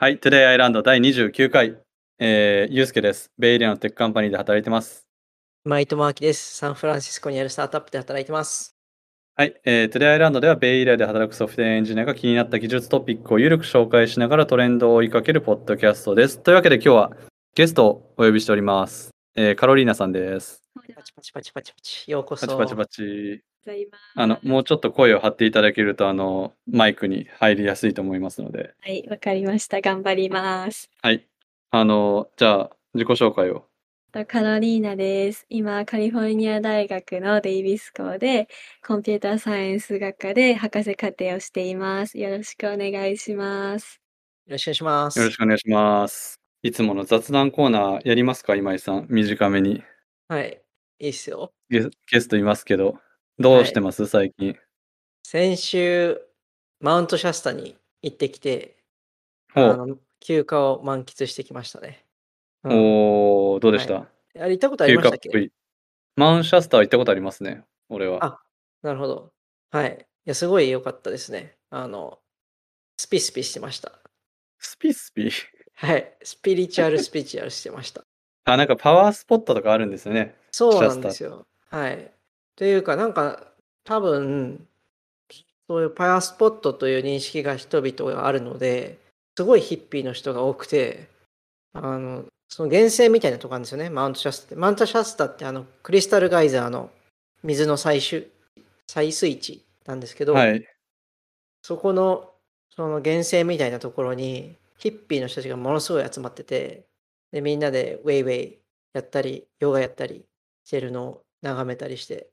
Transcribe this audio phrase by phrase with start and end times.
[0.00, 1.76] はい、 Today I Learned 第29回、
[2.20, 3.32] えー、ゆうすけです。
[3.36, 5.08] ベイエリアの tech company で働いてます。
[5.64, 6.54] マイトマーキです。
[6.54, 8.76] サンフランシスコにあるスタートアップで働いてます。
[9.34, 16.38] はい、えー、 Today I Learned ではベイエリアで働くソフトウェアエンジニアが気になった技術トピックをゆるく紹介しながらトレンドを追いかけるポッドキャストです。
[16.38, 17.10] というわけで今日は
[17.56, 19.10] ゲストをお呼びしております。
[19.34, 20.62] えー、カロリーナさんです。
[20.76, 22.08] パチパチパチパチパチ。
[22.08, 22.46] ようこそ。
[22.46, 23.47] パチパチパチ。
[23.68, 24.02] ございます。
[24.14, 28.74] あの、もうちょっと声を張っていただけると、あの、マイクに入りやすいと思いますので。
[28.80, 29.80] はい、わかりました。
[29.80, 30.90] 頑張ります。
[31.02, 31.26] はい。
[31.70, 33.66] あの、じゃあ、自己紹介を。
[34.10, 35.44] とカロリーナです。
[35.50, 38.48] 今、カリフォルニア大学のデイビス校で、
[38.86, 42.18] コンピューターサイエンス学科で博士課程をしています。
[42.18, 44.00] よろしくお願いします。
[44.46, 45.18] よろしくお願いします。
[45.18, 46.40] よろしくお願いします。
[46.62, 49.06] いつもの雑談コーナーやりますか今井さん？
[49.10, 49.82] 短めに。
[50.28, 50.60] はい。
[51.00, 51.52] いいっすよ。
[51.68, 51.82] ゲ
[52.18, 52.98] ストいますけど。
[53.38, 54.56] どうしてます、最近。
[55.22, 56.20] 先週、
[56.80, 58.76] マウントシャスタに行ってきて、
[59.54, 62.04] ほうあの休暇を満喫してきましたね。
[62.64, 65.28] うんおー、どうでした、はあれ行ったことあり休ましたっけ？
[65.30, 65.52] 暇っぽい。
[66.16, 67.64] マウンシャスター行ったことありますね。
[67.88, 68.24] 俺は。
[68.24, 68.40] あ
[68.82, 69.32] なるほど。
[69.70, 69.98] はい。
[70.00, 71.56] いや、すごい良かったですね。
[71.70, 72.18] あの、
[72.96, 73.92] スピスピしてました。
[74.58, 75.30] スピスピ？
[75.74, 76.16] はい。
[76.24, 78.02] スピリチュアルスピリチュアルしてました。
[78.44, 80.36] あ、なんかパワースポットとかあるんですよね。
[80.50, 81.46] そうなんですよ。
[81.70, 82.12] はい。
[82.58, 83.46] というか、なんか、
[83.84, 84.66] 多分、
[85.68, 88.98] そういうパワースポットという認識が人々があるので、
[89.36, 91.08] すごいヒッピーの人が多くて、
[91.72, 94.56] あの、その源泉みたいなとこあるんですよね、マウントシャスタって。
[94.56, 96.90] マウントシャスタってあの、クリスタルガイザーの
[97.44, 98.28] 水の採取、
[98.88, 100.66] 採水池なんですけど、はい。
[101.62, 102.32] そこの、
[102.74, 106.86] その源泉みたいなところに、ヒッピーの人たちがものすごい集まってて、
[107.30, 108.58] で、みんなでウェイウェイ
[108.94, 110.24] やったり、ヨガやったり
[110.64, 112.28] してるのを眺めたりして、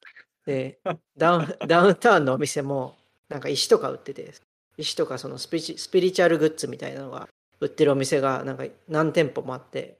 [0.46, 0.80] で、
[1.18, 2.96] ダウンダウンタウンのお店も、
[3.30, 4.34] なんか石とか売ってて、
[4.78, 7.28] 石とかそのスピリチスピリチュアルグッズみたいなのが
[7.60, 9.98] 売ってるお店がなんか何店舗もあって、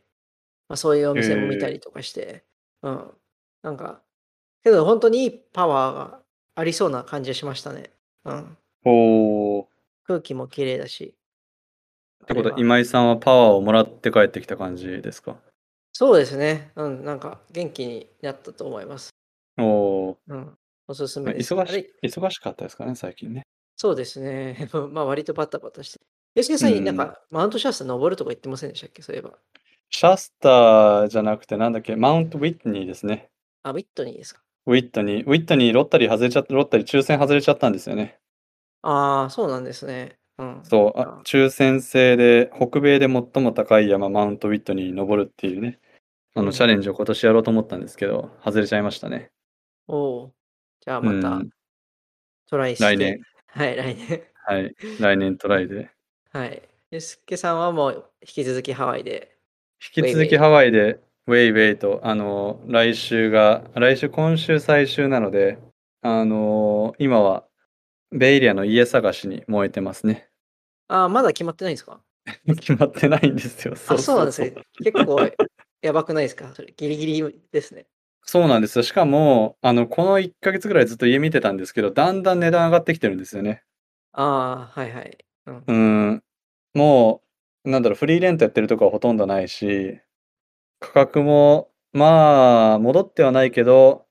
[0.68, 2.44] まあ、そういうお店も見たりとかして、
[2.84, 3.12] うん。
[3.64, 4.02] なんか、
[4.64, 6.20] けど本当にいいパワーが
[6.56, 7.92] ありそうな感じがしましたね。
[8.26, 8.58] うん。
[8.84, 9.66] おー。
[10.06, 11.16] 空気も綺麗だし。
[12.24, 15.38] ってことは今井さんはパワーをもらって帰ってきた感じですか？
[15.94, 16.72] そうですね。
[16.76, 19.15] うん、なんか元気になったと思います。
[19.58, 20.18] おー。
[20.28, 20.58] うん。
[20.88, 21.54] おすすめです。
[21.54, 23.44] 忙あれし忙しかったですかね、最近ね。
[23.78, 24.70] そうですね。
[24.92, 26.00] まあ割とバタバタして。
[26.36, 29.02] 吉田さんになんかマウントシャスタ登るとか言ってませんでしたっけ？
[29.02, 29.38] そういえば。
[29.90, 33.30] シャスターじゃなくて、なんだっけ、マウントウィットニーですね。
[33.64, 34.42] あ、ウィットニーですか。
[34.66, 38.20] ウィットニー、ウィットニーロッタリー外れちゃった、ロッタリー抽選外れちゃったんですよね。
[38.82, 40.18] ああ、そうなんですね。
[40.38, 40.62] うん。
[40.64, 45.80] そう、あ抽選制で、北米で最も高い山、マウントウィットニーに登るっていうね、
[46.36, 49.32] あうんの、チャレンジを今年やろうと思ったんですけど、外れちゃいましたね。
[49.88, 50.34] おお。
[50.82, 51.50] じゃあまたうん
[52.50, 52.84] トライして。
[52.86, 53.22] 来年。
[53.48, 54.24] はい、来年。
[54.46, 55.90] はい、来年トライで。
[56.32, 56.62] はい。
[56.92, 59.36] ゆすけさんはもう引き続きハワイで。
[59.96, 65.58] 引き続きハワイで、ウェイウェイと、あの、来週が、来週、今週最終なので、
[66.02, 67.48] あの、今は、
[68.12, 70.30] ベイエリアの家探しに燃えてますね。
[70.88, 72.02] ああ、まだ決まってないんですか？
[72.46, 73.74] 決まってないんですよ。
[73.90, 74.54] あ、そうなんですね。
[74.84, 75.20] 結構
[75.82, 76.54] やばくないですか？
[76.54, 77.88] それギリギリですね。
[78.26, 78.84] そうなんですよ。
[78.84, 83.64] しかも、あの、この1ヶ月ぐらいずっと家見てたんですけど、だんだん値段上がってきてるんですよね。
[84.14, 85.18] ああ、はいはい。
[85.46, 85.74] うんう。
[85.74, 85.74] ー
[86.16, 86.24] ん。
[86.74, 87.24] も
[87.66, 90.00] う、なんだろう、フリーレントやってるとこはほとんどないし、
[90.80, 94.08] 価格も、まあ、戻ってはないけど、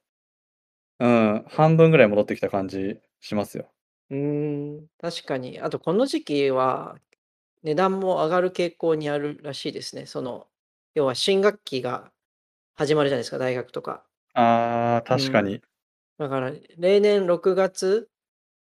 [0.99, 3.71] うん、半分ぐらい戻ってきた感じしますよ。
[4.11, 5.61] うーん、確かに。
[5.61, 6.99] あと、この時期は
[7.63, 10.07] 値段も上がる傾向にあるらしいですね。
[10.07, 10.49] その、
[10.95, 12.13] 要は新学期が
[12.77, 14.05] 始まるじゃないですか、大学とか。
[14.35, 15.61] あー、確かに。
[16.19, 18.09] だから、例年6月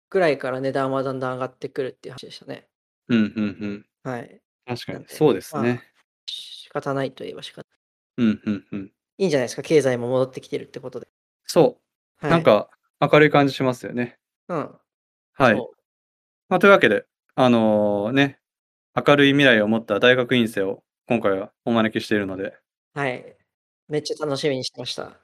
[0.09, 2.66] ぐらいから値段はだんだん上がってくるっていう話でしたね。
[3.09, 3.87] うん、うん、うん。
[4.03, 4.41] はい。
[4.66, 5.03] 確かなん。
[5.03, 5.82] でにそうですまね。
[6.26, 7.66] 仕方ないといえば仕方
[8.16, 8.93] うん、うん、うん。
[9.19, 11.09] いいんじゃないですか、経済も戻ってきてるってことで。
[11.47, 11.81] そ
[12.20, 12.26] う。
[12.26, 12.69] はい、なん、か、
[13.00, 14.19] 明るい感じしますよね。
[14.49, 14.78] うん。
[15.34, 15.56] はい。
[15.56, 15.75] そ
[16.49, 17.06] まあ、というわけで、
[17.37, 18.41] あのーね、
[18.94, 22.44] 明るい未来を持った大学院生を今回はお招きしているので、
[22.96, 22.99] う。
[22.99, 23.39] はい。
[23.90, 25.19] めっちゃ楽しみにしてました。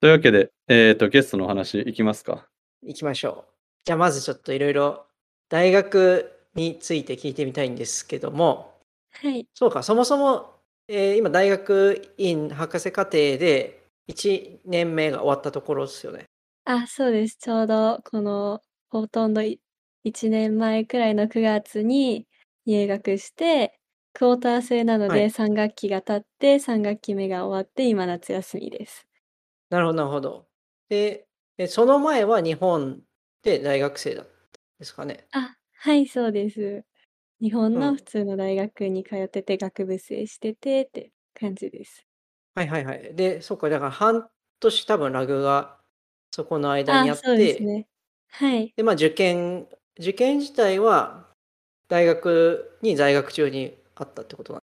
[0.00, 2.46] というわけで、えっ、と、ゲストのお話いきますか。
[2.82, 3.52] 行きましょう。
[3.84, 5.06] じゃあまずちょっといろいろ
[5.48, 8.78] 大学について聞いてみたいんですけども、
[9.10, 9.46] はい。
[9.54, 10.54] そうか、そもそも、
[10.86, 16.26] えー今大学院博士課程で1年目が終わったところですよね。
[16.64, 17.36] あ、そうです。
[17.36, 19.60] ちょうどこのほとんどい
[20.04, 22.26] 1年前くらいの9月に
[22.66, 23.77] 入学して、
[24.18, 29.06] クォーター制なのではい3学期が経って3学期目が終わって今夏休みです。
[29.70, 30.48] なるほど、なるほど。
[30.88, 31.28] で、
[31.58, 33.02] えその前は日本
[33.42, 34.34] で大学生だったん
[34.78, 35.28] ですかね？
[35.32, 36.84] あ、はい、そうです。
[37.40, 37.80] 日本うん。
[37.80, 42.04] の普通の大学に通ってて、学部生しててって感じです。
[42.56, 43.14] はいはいはい。
[43.14, 44.28] で、そっか、だから半
[44.60, 45.80] 年多分ラグが
[46.32, 47.86] そこの間にあ、あっそうですてね。
[48.28, 48.74] はい。
[48.76, 49.68] で、ま、受験
[49.98, 51.28] 受験自体は
[51.88, 54.60] 大学に在学中にあったってことな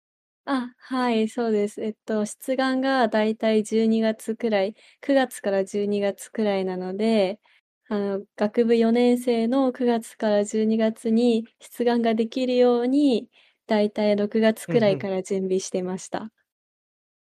[0.44, 1.80] あ、はい、そうです。
[1.82, 7.40] えっと、出願がだいたい12月くらい、9月から12月くらいなので、
[7.88, 13.30] あの、学部4年生の9月から12月に出願ができるように、
[13.66, 14.66] だいたい6月。
[14.66, 16.32] くらいから準備してました。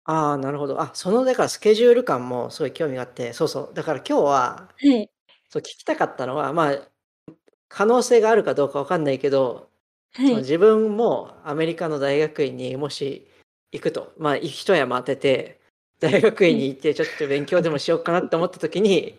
[0.07, 0.79] ああ、なるほど。
[0.81, 5.09] あ、そのだからスケジュール感もすごい興味があって、そうそう、だから今日は、はい。
[5.49, 6.91] そう聞きたかったのは、まあ、
[7.69, 9.71] 可能性があるかどうかわかんないけど、
[10.23, 10.43] そのはい。
[10.43, 13.27] 自分もアメリカの大学院にもし
[13.71, 15.59] 行くと、まあ、い一山当てて、
[15.99, 16.51] 大学はい。
[16.51, 19.17] 院に行ってちょっと勉強でもしようかなって思った時に、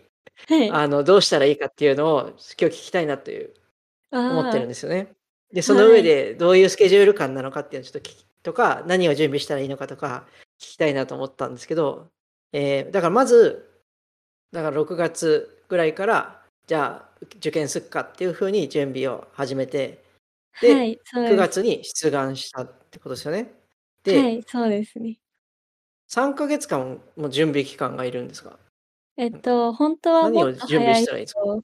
[0.49, 0.71] はい。
[0.71, 3.55] あの、どうしたらいいかっていうのを今日聞きたいなという
[4.13, 5.15] 思ってるんあですよね。
[5.53, 6.03] で、あ、その上はい。
[6.03, 10.27] でどういうスケジュール感なのかっていうのをちょっと聞きとか、何を準備したらいいのかとか
[10.61, 12.11] 聞きたいなと思ったんですけど、
[12.53, 13.69] えーだからまず、
[14.53, 20.03] だから6月ぐらいから、じゃあ受験すっかっていう風に準備を始めて、
[20.61, 21.37] で、はい、そう9です。
[21.37, 23.53] 月に出願したってことですよね。
[24.05, 25.19] はで、い、そうですね。
[26.09, 28.59] 3ヶ月間も準備期間がいるんですか？
[29.17, 31.41] えっと、ほんとは何をもっと準備早いしたらいいんですか？
[31.41, 31.63] と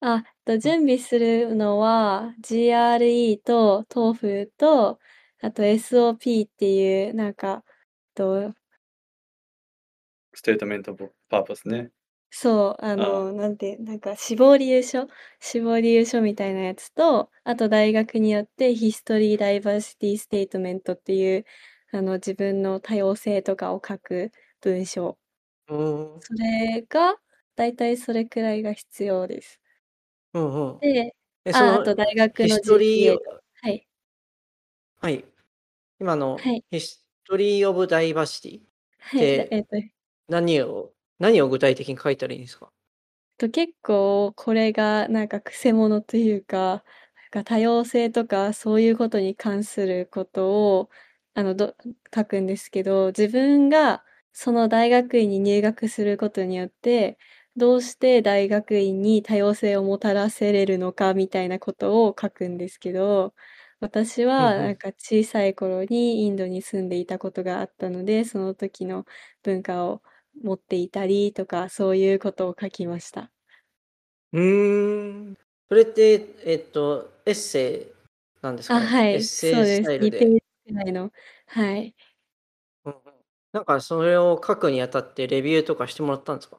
[0.00, 0.60] あ、とうん。
[0.60, 5.00] 準備するのは GRE と TOEFL と、
[5.42, 7.64] あと SOP っていうなんか、
[8.14, 8.54] と
[10.34, 10.94] Statement
[11.28, 11.90] Purpose ね。
[12.34, 12.96] そう、あ。
[12.96, 15.06] の、なんて、なんか志望理由書
[15.38, 21.44] 志望理由書みたいなやつと、あと大学によって History Diversity Statement っていう、
[21.92, 24.32] あの、自分の多様性とかを書く
[24.62, 25.18] 文章。
[25.68, 26.22] う。
[26.24, 27.16] それが、
[27.56, 29.58] だいたいそれくらいが必要です。
[30.34, 30.82] うんうん。
[30.82, 31.14] で、
[31.44, 33.86] え、そああ、あのと大学のヒストリー GPA とはい。
[35.00, 35.24] はい。
[36.00, 36.64] 今のはい。
[36.70, 38.64] ヒストリーオブダイバーシティっ
[39.00, 39.76] はい、だて、えっと
[40.28, 42.70] 何を何を具体的に書いたらいいんですか？
[43.38, 46.84] と、結構これがなんかくせ者というか、
[47.32, 50.90] なんか多様性とかそういうことに関することを、
[51.34, 51.74] あの、ど
[52.14, 57.18] 書くんですけど、自分がその大学院に入学することによって、
[57.56, 63.34] どうして大学院に多様性をもたらせれるのかみたいなことを書くんですけど、
[63.80, 64.68] 私うんはうん。
[64.68, 69.04] なんか小さい頃にインドに住んでいたことがあったので、その時の
[69.42, 70.02] 文化を
[70.42, 73.32] 持っていたりとか、そういうことを書きました。
[74.32, 75.38] うーん。
[75.68, 77.92] それって、えっと、エッセイ
[78.42, 78.80] なんですあ、か？
[78.80, 79.90] はい、エッセイそうです。
[79.98, 80.32] 2ペスタイルで。
[80.38, 81.12] ージくらいの
[81.46, 81.94] はい。
[82.84, 83.00] うんうん。
[83.52, 86.58] なんかそれを書くにあたってレビューとかしてもらったんですか？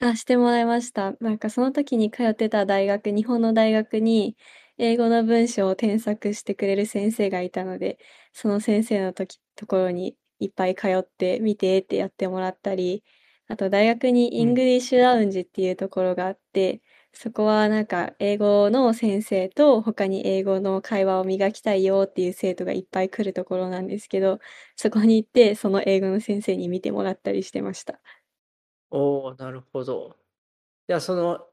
[0.00, 1.12] あ、してもらいました。
[1.20, 4.36] なんかその時に通ってた大学日本の大学に、
[4.76, 7.98] 英語の文章を添削してくれる先生がいたので、
[8.32, 13.04] その先生の時ところにいっぱい通って見てってやってもらったり、
[13.48, 14.54] あと大学にインうん。
[14.54, 16.82] グリッシュラウンジっていうところがあって、
[17.12, 24.40] そこはなんか英語の先生と他に英語の会話を磨きたいよっていう生徒がいっぱい来るところなんですけど、
[24.76, 28.00] そこに行ってその英語の先生に見てもらったりしてました。
[28.90, 30.16] おお、なるほど。
[30.88, 31.46] じゃあその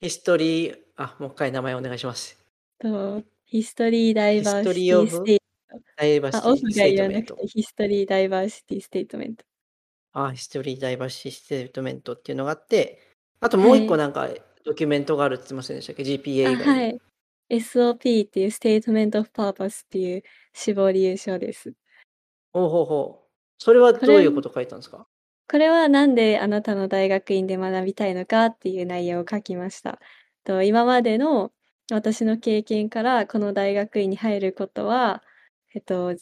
[0.00, 2.38] ヒストリーあ、もう一回名前お願いします。
[2.78, 5.38] と、ヒストリー Diversity オブ State
[5.96, 7.36] ダイバーあ、シティステートメント。
[7.36, 9.44] 言わなくて History Diversity Statement。
[10.12, 13.00] あ、ヒストリーダイバーシステートメントっていうのがあって、
[13.40, 13.84] あともうはい。
[13.84, 14.28] 一個なんか
[14.64, 16.80] ドキュメントがあるって言ってませんでしたっけ？GPA あ、以外に。
[16.80, 17.00] はい。
[17.50, 21.74] SOP っていう Statement of Purpose っていう志望理由書です。
[22.52, 23.30] ほうほうほう。
[23.58, 25.06] それはどういうこと書いたんですか？
[25.48, 29.98] これはなんであなたの大学院で学びたいのかっていう内容を書きました。
[30.44, 31.52] と、今までの
[31.90, 35.24] 私の経験からこの大学院に入ることは、
[35.74, 36.14] えっと、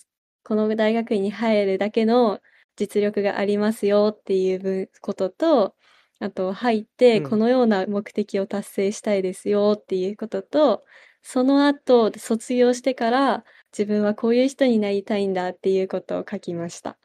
[0.45, 2.40] この大学院に入るだけの
[2.78, 5.76] 実力がありますよっていうぶことと、
[6.20, 7.20] あと入っうん。
[7.20, 10.85] てこのような目的を達成したいですよっていうことと、
[11.23, 16.99] その後卒業してから自分はこういう人になりたいんだっていうことを書きました。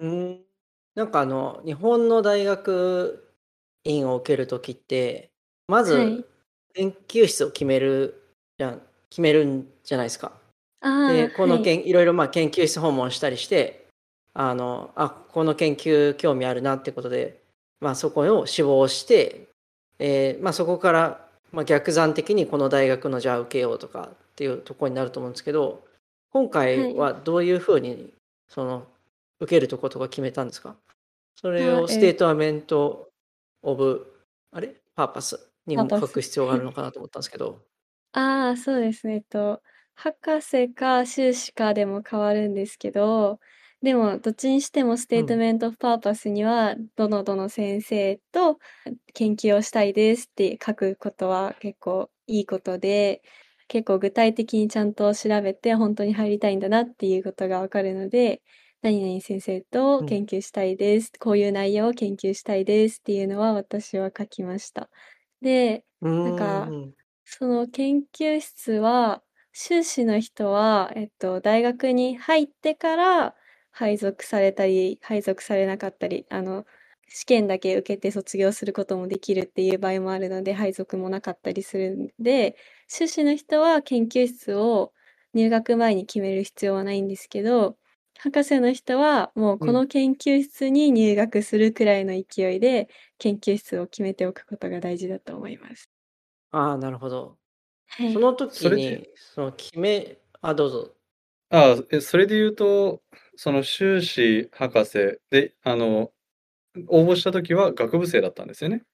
[0.00, 0.44] うーん。
[0.94, 3.32] なんかあの、日本の大学
[3.84, 5.32] 院を受ける時って、
[5.66, 6.24] まはい。
[6.24, 6.28] ず
[6.74, 8.22] 研究室を決める
[8.58, 10.40] じゃん決めるんじゃないですか。
[10.80, 11.62] ああ、で、このはい。
[11.62, 13.83] けんいろいろまあ研究室訪問したりして、
[14.34, 17.42] あの、あ、この研究興味あるなってことで、
[17.80, 19.48] まあそこを志望して、
[19.98, 25.84] えーまあそこから、まあ、逆算的にこの大学のじゃあ受けようとかっていうところになると思うんですけど、
[26.30, 26.96] 今は回い。
[26.96, 28.12] はどういうふうに
[28.48, 28.86] その
[29.40, 30.76] 受けるとことか決めたんですか？
[31.36, 33.10] それあ、をスえテートメント
[33.62, 34.12] of
[34.52, 34.74] あれ？
[34.96, 36.08] Purpose にも書。
[36.08, 36.56] く必要がはい。
[36.56, 37.62] あるのかなと思ったんですけど。
[38.12, 39.14] ああ、そうですね。
[39.14, 39.62] えっと、
[39.94, 43.40] 博士か修士かでも変わるんですけど、
[43.84, 45.38] でもどっちにしても State うん。
[45.38, 48.58] ment of Purpose には、どのどの先生と
[49.14, 53.22] 研究をしたいですって書くことは結構いいことで、
[53.68, 58.42] 結構具体的にちゃんと調べて本当に入りたいんだなっていうことがわかるので、
[58.82, 60.06] 何々先生とうん。
[60.06, 61.12] 研究したいです。
[61.20, 64.90] こういう内容を研究したいですっていうのは私は書きました。
[65.42, 66.74] で、うなんか。
[67.24, 69.22] その研究室は、
[69.52, 73.34] 修士の人は、えっと、大学に入ってから
[73.74, 76.66] 配属されたり、配属されなかったり、あの、
[77.08, 82.56] 試験だけ受けて卒業することもできるっていう場合もあるので、配属もなかったりするんで、
[82.88, 84.92] 修士の人は研究室を
[85.34, 87.76] 入学前に決める必要はないんですけど、
[88.18, 89.68] 博士の人はもううん。
[89.68, 92.88] この研究室に入学するくらいの勢いで、
[93.18, 95.90] 研究室を決めておくことが大事だと思います。
[96.50, 97.38] ああ、なるほど。
[97.86, 98.14] はい。
[98.14, 100.93] そのそれで時に、その決めあ、どうぞ。
[101.56, 103.00] ああ、え、それで言うと、
[103.36, 106.10] その修士、博士で、あの、
[106.88, 108.84] 応募した時は学部生だったんですよね？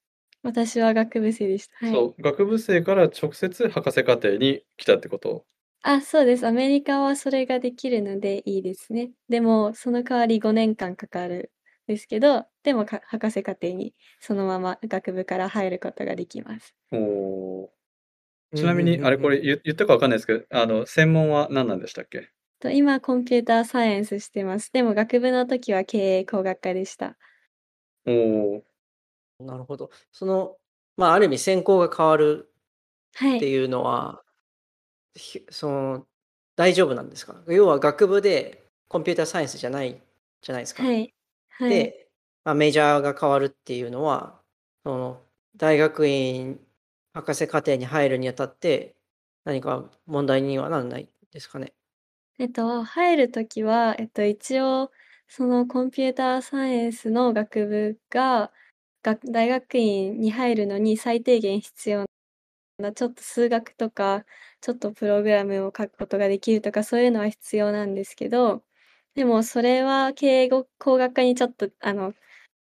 [0.43, 1.77] 私は学部生でした。
[1.87, 1.93] はい。
[1.93, 5.45] そう、学部生から直接博士課程に来たってこと？
[5.83, 6.47] あ、そうです。
[6.47, 9.13] アメリカはそれができるのでいいですね。
[9.31, 11.51] でも、その代わり5年間かかる
[11.89, 16.73] んですけど、でも、か博士課程にそのまま学部から入ることができます。
[16.93, 16.97] お
[17.65, 17.73] お。
[18.53, 19.19] うちなみに、あれ。
[19.19, 22.31] これゆ言ったかわかんないですけど、あの、専門は何なんでしたっけ？
[22.61, 24.73] と、今コンピューターサイエンスしてます。
[24.73, 27.17] でも学部の時は経営工学科でした。
[28.07, 28.13] お
[28.59, 28.65] お。
[29.45, 29.91] なるほど。
[30.13, 30.57] その、
[30.97, 32.53] まあ、ある意味専攻が変わる
[33.15, 33.37] はい。
[33.39, 34.23] っていうのは、
[35.15, 36.07] ひその、
[36.57, 37.43] 大丈夫なんですか？
[37.49, 40.03] 要は学部でコンピューターサイエンスじゃない
[40.43, 40.85] じゃないですか？
[40.85, 41.15] はい。
[41.51, 41.71] はい。
[41.71, 42.09] で、
[42.45, 44.41] まあ、メジャーが変わるっていうのは、
[44.85, 45.23] その、
[45.57, 46.61] 大学院
[47.15, 48.97] 博士課程に入るにあたって、
[49.45, 51.75] 何か問題にはなんないですかね？
[52.41, 54.91] えっと、入る時は、えっと、一応、
[55.29, 58.51] そのコンピューターサイエンスの学部が、
[59.03, 62.07] が大学院に入るのに最低限必要
[62.79, 64.27] な、ちょっと数学とか、
[64.63, 68.65] ちょっとプログラムを書くことができるとか、そういうのは必要なんですけど、
[69.15, 72.15] でもそれは経営ご工学科にちょっと、あの、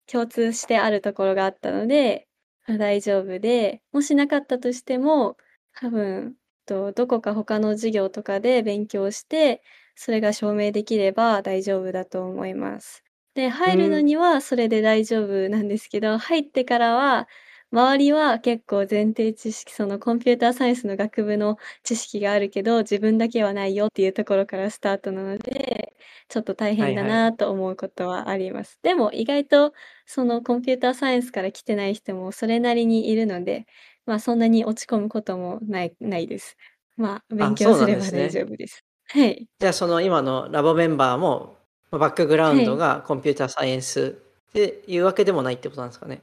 [0.06, 2.28] 共通してあるところがあったので、
[2.68, 5.36] 大丈夫で、もしなかったとしても、
[5.74, 6.36] 多分、
[6.70, 9.62] と、どこか他の授業とかで勉強して、
[9.96, 13.04] それが証明できれば大丈夫だと思います。
[13.34, 14.00] で、う入るの。
[14.00, 17.28] にはそれで大丈夫なんですけど、入ってからは、
[17.72, 25.94] 周りは結構前提知識、そのコンピューターサイエンスの学部の知識があるけど、自分だけはないよっていうところからスタートなので、
[26.28, 27.04] ちょっと大変だ。
[27.04, 28.78] なと思うことはあります。
[28.82, 29.72] でも意外と
[30.06, 33.66] そのコンピューターサイエンスから来てない人もそれなりにいるので、
[34.10, 36.56] ま、そんなに落ち込むこともないないです。
[36.96, 38.30] まあ、勉あ、強すれば大ですね。
[38.30, 38.84] 丈夫です。
[39.08, 39.48] はい。
[39.60, 41.58] じゃあ、その今のラボメンバーも、
[41.90, 42.78] ま、バックグラウンドはい。
[42.78, 46.22] がコンピューターサイエンスっていうわけでもないってことなんですかね？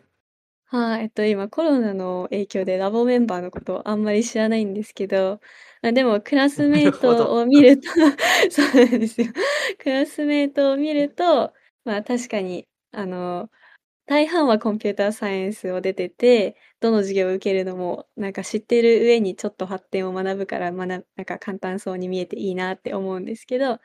[0.69, 5.39] はい、えっと、今コロナの影響でラボメンバーのことをあんまり知らないんですけど、
[5.81, 7.39] あ、でもクラスなメイト。
[7.41, 7.89] を見ると
[8.51, 9.27] そうなんですよ。
[9.79, 11.53] クラスメイトを見ると、
[11.85, 13.49] まあ、確かに、あの、
[14.07, 23.79] 大半はコンピューターサイエンスを出てて、どの授業を受けるのもなんか知ってる上にちょっと発展を学ぶからまななんか簡単そうに見えていいなって思うんですけど、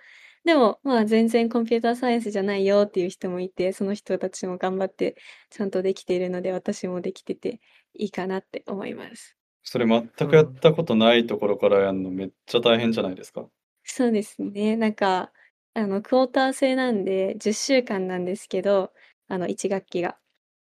[0.45, 5.17] でも、まあ、全然コンピューターサイエンスじゃないよっていう人もいて、その人たちも頑張って
[5.50, 7.61] ちゃんとできているので、私もできてて
[7.95, 9.37] いいかなって思います。
[9.64, 10.61] それ全うくやっん。
[10.61, 13.49] たことないところからやんのめっちゃ大変じゃないですか？
[13.85, 14.76] そうですね。
[14.76, 15.33] なんか、
[15.75, 18.93] あの、クォーター制なんで10週間なんですけど、
[19.32, 20.18] あの、1学期が。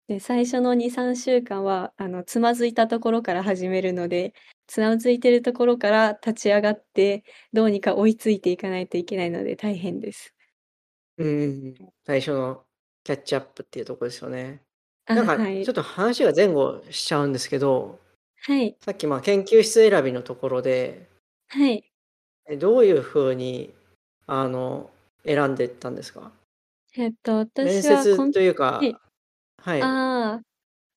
[0.08, 4.34] で、最初の2、3週間は、あの、つまずいたところから始めるので、
[4.68, 7.24] つまずいてるところから立ち上がって、
[7.54, 10.34] どうにか追いついていかないといけないので大変です。
[11.18, 11.76] うん。
[12.06, 12.66] 最初の
[13.04, 14.62] キャッチアップっていうとこですよね。
[15.08, 15.60] あ、なんかはい。
[15.62, 18.00] ちょっと話が前後しちゃうんですけど
[18.38, 18.80] はい。
[18.82, 21.10] さっき、ま、研究室選びのところで
[21.48, 21.92] はい。
[22.48, 23.74] え、どういう風に、
[24.28, 24.90] あの、
[25.26, 26.32] 選んでったんですか？
[26.94, 28.98] えっと、面私はコン接というはい。
[28.98, 29.00] か
[29.58, 29.96] はい。
[29.96, 30.44] ああ、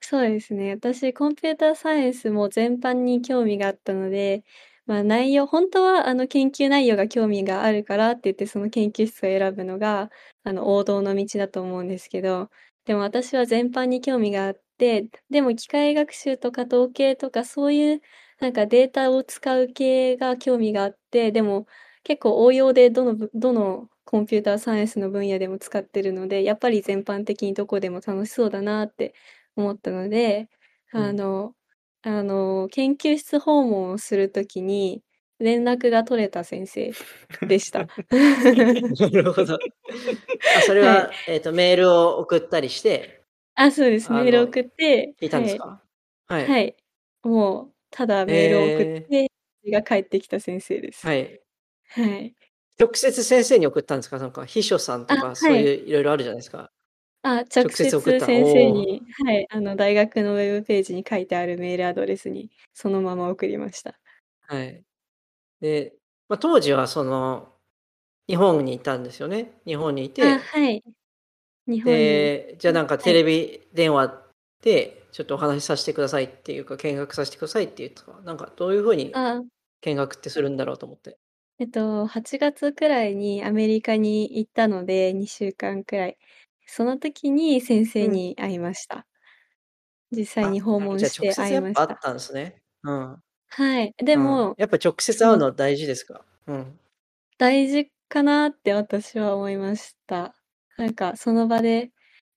[0.00, 0.72] そうですね。
[0.76, 4.44] 私コンピューターサイエンスも全般に興味があったので、
[4.86, 10.10] ま、内容ほんとは、あの、研究内容が興味があるからって言って、その研究室を選ぶのが、
[10.44, 12.50] あの、王道の道だと思うんですけど、
[12.86, 18.02] でも私は全般に興味があって、でも機械学習とか統計とかそういう
[18.40, 21.66] なんかデータを使う系が興味があって、でも
[22.04, 29.14] 結構応用でどのぶどのコンピューターサイエンスの分野でも使ってるので、やっぱり全般的にどこでも楽しそうだなって
[29.56, 30.50] 思ったので、
[30.94, 31.08] うん。
[31.08, 31.54] あの
[32.02, 35.02] あの、研究室訪問をする時に、
[35.38, 36.92] 連絡が取れた先生
[37.46, 37.86] でした。
[39.00, 39.58] なるほど。
[40.52, 43.24] あ、それはは、えっと、メールを送ったりして
[43.56, 44.10] あ、そうです。
[44.10, 45.44] あの、メール送って、聞いたんはい。
[45.44, 45.82] ですか？
[46.28, 46.52] はい。
[46.52, 46.76] はい。
[47.22, 49.10] もう、ただメールを送っええ。
[49.10, 49.30] て、
[49.70, 51.04] が返ってきた先生です。
[51.04, 51.42] はい。
[51.88, 52.36] はい。
[52.82, 54.18] 直接先生に送ったんですか？
[54.18, 55.68] なんか秘書さんとあ、か、そうはい。
[55.68, 56.70] いう色々あるじゃないですか。
[57.24, 58.72] あ、直直接先生。
[58.72, 63.96] にはい、あの、大学のウェブページに書いてあるメールアドレスに、そのまま送りました。
[64.48, 64.84] はい。
[65.60, 65.96] で、
[66.28, 67.54] ま、当時はその、
[68.28, 69.60] 日本にいたんですよね？
[69.66, 70.82] 日本にいあ、てはい。
[71.66, 73.18] 日本にで、じゃあなんかテはい。
[73.18, 74.22] レビ電話
[74.62, 79.42] で、ちょっとお話しさしてくださいっていうか、見学さしてくださいって言うとか、なんかどういう風にああ。
[79.82, 81.18] 見学ってするんだろうと思って。
[81.58, 86.18] えっと、8月くらいにアメリカに行ったので、2週間くらい。
[86.66, 88.22] その時に先生うん。
[88.22, 89.06] に会いました。
[90.12, 90.98] 実際あ、に訪なるほど。
[90.98, 91.98] じゃあ直問して会接やっぱあっいました。
[92.00, 92.62] たんですね。
[92.82, 93.22] うん。
[93.50, 93.94] はい。
[93.98, 94.46] でうん。
[94.46, 96.24] も、やっぱ直接会うの大事ですか？
[96.46, 96.80] うん。
[97.38, 100.34] 大事かなって私は思いました。
[100.76, 101.92] なんかその場で、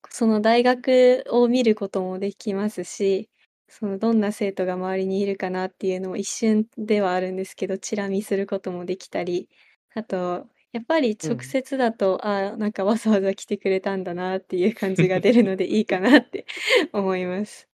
[0.09, 3.29] その大学を見ることもできますし、
[3.69, 9.49] そのどんな生徒が周りにいるかなっていうのも一瞬ではあるんですけど、チラ見することもできたり、
[9.93, 11.39] あと、やっぱり直うん。
[11.41, 16.45] 接だと、ああ、なんかわざわざ来てくれたんだなっていう感じが出るのでいいかなって
[16.93, 17.67] 思います。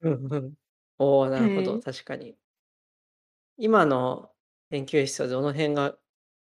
[0.00, 0.54] うんうん。
[0.98, 1.80] おお、なるほど、はい。
[1.80, 2.38] 確かに。
[3.60, 4.30] 今の
[4.70, 5.98] 研究室はどの辺が、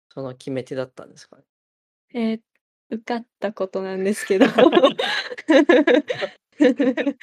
[0.09, 1.37] その決め手だったんですか？
[1.37, 1.43] ね？
[2.33, 2.39] え、
[2.89, 4.45] 受かったことなんですけど。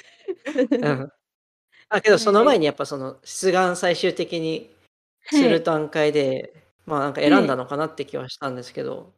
[0.83, 1.13] うん。
[1.93, 2.55] あ、けどそのはい。
[2.55, 4.71] 前にやっぱその出願最終的に
[5.29, 5.61] すはい。
[5.61, 6.55] る段階で、
[6.87, 7.45] まあ、なんか選はい。
[7.45, 9.13] んだのかなって気はしたんですけど。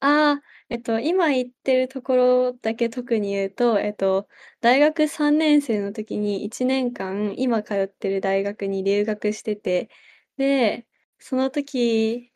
[0.00, 4.28] ああ、えっと、今行ってるところだけ特に言うと、えっと、
[4.60, 9.88] 大学3年生の時に1年間、今通ってる大学に留学してて、
[10.36, 10.86] で、
[11.18, 12.30] その時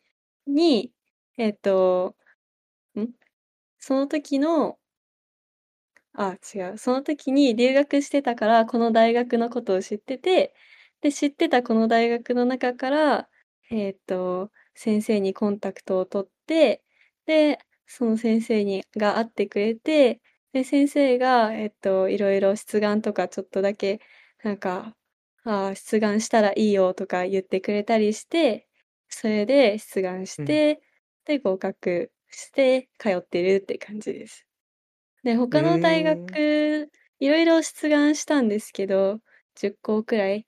[0.47, 0.91] に、
[1.37, 2.15] えっと、
[2.99, 3.09] ん？
[3.79, 4.79] その時の
[6.29, 6.77] あ、違う。
[6.77, 10.53] その時に留学してたから、この大学のことを知ってて、
[11.01, 13.29] で、知ってたこの大学の中から、
[13.69, 16.83] えっと、先生にコンタクトを取って、
[17.25, 20.21] で、その先生にが会ってくれて、
[20.53, 23.99] で、先生が、えっと、色々出願とかちょっとだけ、
[24.43, 24.95] なんか、
[25.43, 28.67] ああ、出願したらいいよとか言ってくれたりして、
[29.09, 30.61] それで出願しうん。
[30.61, 30.81] て、
[31.25, 34.45] で、合格して通ってるって感じです。
[35.23, 36.41] で、う他の大ーん。
[36.43, 39.19] 学、色々出願したんですけど、
[39.55, 40.47] 10校くらい。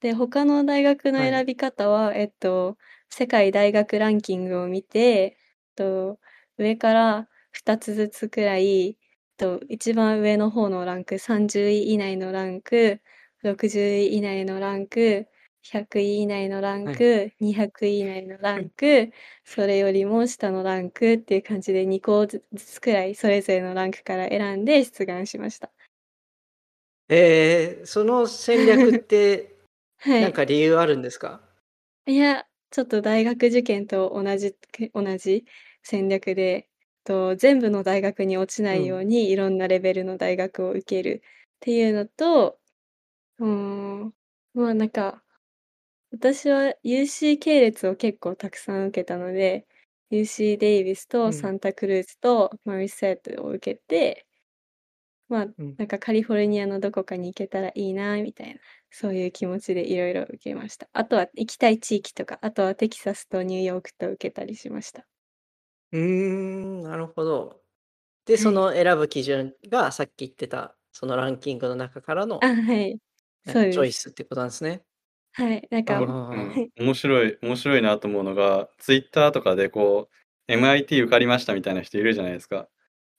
[0.00, 1.40] で、他の大学のはい。
[1.40, 2.78] 選び方は、えっと、
[3.10, 5.36] 世界大学ランキングを見て、
[5.76, 6.18] と、
[6.58, 8.98] 上から2つずつくらい、
[9.36, 13.00] と、一番上の方のランク、30位以内のランク、
[13.42, 15.26] 60位以内のランク、
[15.64, 17.04] 100位以内のランはい。
[17.04, 19.10] ク、200位以内のランク、
[19.44, 25.72] それよりも下のランクっていう感じで2校ずつくらい、それぞれのランクから選んで出願しました。
[27.08, 29.58] ええ、その戦略って、
[30.18, 30.34] なんはい。
[30.34, 31.42] か理由あるんですか？
[32.06, 35.46] いや、ちょっと大学受験と同じく同じ
[35.82, 36.68] 戦略で、
[37.02, 38.76] と、全部の大学に落ちなう。
[38.76, 41.22] いようんに、いろんなレベルの大学を受ける
[41.56, 42.60] っていうのと、
[43.38, 43.48] うー
[44.06, 44.14] ん、
[44.54, 45.23] まあ、なんか、
[46.14, 49.66] 私は UC 系列を結構たくさん受けたので、
[50.10, 51.52] UC デイビスうとサん。
[51.52, 54.26] ンタクルーズとマリセットを受けて、
[55.28, 55.78] まあ、うん。
[55.78, 60.88] なんかカリフォルニアのどこかに行けたらいいなみたいな、そういう気持ちで色々受けました。
[60.92, 65.06] あとは行きたい地域とか、あとはテキサスとニューヨークと受けたりしました。
[65.92, 67.62] うーん、なるほど。
[68.26, 68.60] で、そはい。
[68.60, 72.98] の選ぶ基準がさっき言ってた、そのランキングの中からあ、のはい。
[73.44, 73.86] なんかチョ。
[73.86, 74.84] イスってことなんですね。
[75.36, 76.34] はい、なんあかうあ。
[76.36, 80.08] ん、面白い面白いなと思うのが、Twitter とかでこ
[80.48, 82.68] う、MIT 受かりましたみたいな人いるじゃないですか。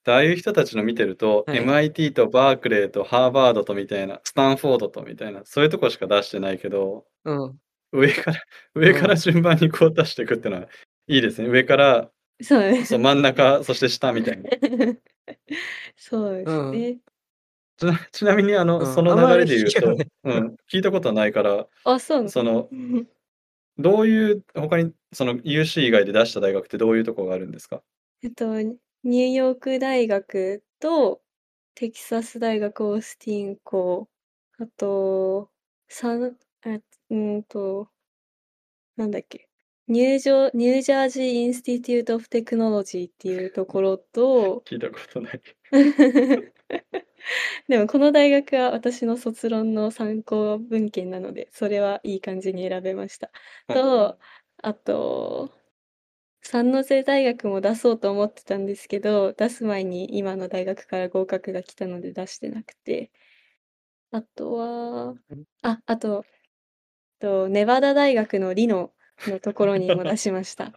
[0.04, 1.60] で、ああいう人たちの見てると、はい。
[1.60, 7.58] MIT とバークレーとハーバードとみたいな、スタンフォードとみたいな、そういうとこしか出してないけど、うん。
[7.92, 8.42] 上から
[8.84, 9.16] う上からん。
[9.16, 10.68] 順番にこう出してくってのは
[11.08, 11.48] いいですね。
[11.48, 12.10] 上から、
[12.42, 12.98] そうでそう、す。
[13.00, 14.50] 真ん中、そして下みたいな。
[15.96, 16.70] そうですうん。
[16.72, 16.98] ね。
[17.78, 20.04] ちな ちなみにあの、うん、そのあんまり流れで言うと。
[20.24, 23.06] うん、聞いたことないから、あ、そうなその、の？
[23.78, 27.82] どういう他にその UC 以外で出した大学ってどういうとこがあるんですか？
[28.22, 31.22] えっと、ニューヨーク大学と、
[31.74, 34.08] テキサス大学オースティン校、
[34.58, 35.50] あと、
[35.88, 36.36] さん
[36.66, 37.88] え、うんと
[38.96, 39.48] なんだっけ、
[39.88, 45.40] ニュージョ New Jersey Institute of Technology っていうところと 聞いたことない。
[47.68, 53.30] でもこの大学は私の卒論の参考文献なので、それはいい感じに選べました。
[53.68, 53.74] あ。
[53.74, 54.18] と、
[54.62, 55.52] あと、
[56.42, 63.10] 三ノ瀬大学も出そうと思ってたんですけど、出す前に今の大学から合格が来たので出してなくて。
[64.12, 65.14] あとは、
[65.62, 66.24] あ、あと、
[67.20, 68.92] とネバダ大学のリノ
[69.26, 70.72] のところにも出しました。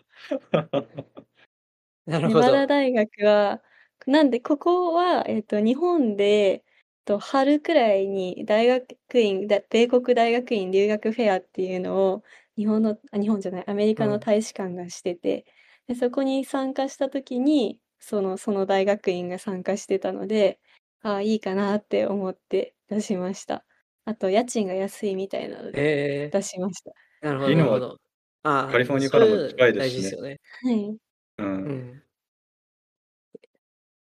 [2.07, 2.67] なるほネバダど。
[2.67, 3.61] 大学は、
[4.07, 6.63] なんでここは、えっと、日本で、
[7.05, 12.23] と春くらいに大学院、だ米国大学院留学フェアっていうのを
[12.55, 14.19] 日本の、あ、日本じゃない、アメリカのうん。
[14.19, 15.45] 大使館がしてて、
[15.87, 20.59] で、そこに参加した時に、そのその大学院が参加してたので、
[21.01, 23.65] ああ、いいかなって思って出しました。
[24.05, 26.31] あと家賃が安いみたいなのでええ。
[26.31, 26.93] 出しました。
[27.21, 27.97] なるほどなるほど。
[28.43, 30.03] ああ、カリフォルニアからも近いですしね。
[30.03, 30.39] 大事ですよね。
[30.63, 30.99] はい。
[31.37, 31.43] う。
[31.43, 32.03] うんん。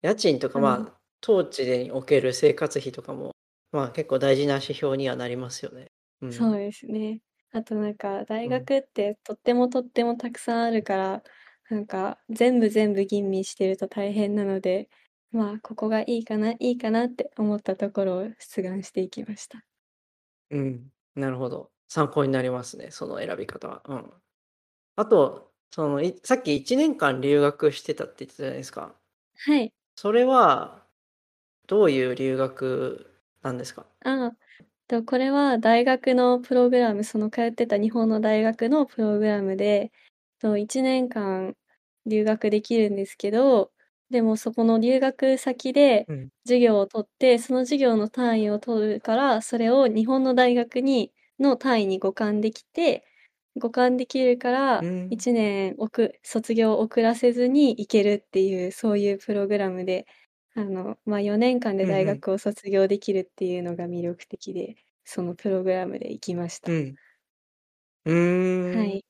[0.06, 3.32] 家賃とか、まあ、当地でおける生活費とかも、
[3.72, 5.92] まあ、結構大事な指標にはなりますよね。
[6.22, 6.28] う。
[6.30, 7.22] そうんですね。
[7.52, 8.66] あとなんか大うん。
[8.66, 11.24] 学ってとってもとってもたくさんあるから、
[11.70, 14.90] なんか全部全部吟味してると大変なので、
[15.32, 19.66] まあ、ここがいいかな、いいかなって思ったところを出願していきました。
[20.52, 21.72] うん、なるほど。
[21.88, 23.84] 参考になりますね、その選び方は。
[23.88, 24.14] うん。
[24.98, 29.00] あと、その、いさっき1年間留学してたって言ってたじゃないですか。
[29.36, 29.74] はい。
[29.98, 30.86] それは、
[31.68, 33.88] どういう留学なんですか？
[34.04, 34.38] ああ、
[34.88, 39.92] と、これは大学のプログラム、その通ってた日本の大学のプログラムで、
[40.40, 41.56] と1年間
[42.06, 43.72] 留学できるんですけど、
[44.10, 46.30] でもそこの留学先でうん。
[46.46, 53.06] 授業を取って、その授業の単位を取るから、それを日本の大学にの単位に互換できて、
[53.60, 55.12] 互換できるかうらん。
[55.12, 60.06] 1年おく卒業を遅らせずに行けるっていう、そういうプログラムで、
[60.56, 62.22] あの、ま、4年間で大うんうん。
[62.22, 66.68] 学を卒業できるっていうのが魅力的で、そのプログラムで行きました。
[66.68, 66.98] うん。
[68.06, 68.12] う
[68.72, 68.96] はーん。
[68.98, 69.06] い。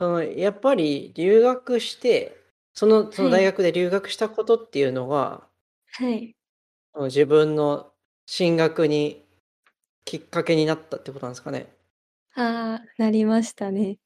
[0.00, 2.36] その、やっぱり留学して、
[2.74, 3.46] そのその大はい。
[3.46, 5.48] 学で留学したことっていうのが
[5.88, 6.34] はい。
[6.94, 7.92] その自分の
[8.26, 9.24] 進学に
[10.04, 11.74] きっかけになったってことなんですかね？
[12.34, 13.98] ああ、なりましたね。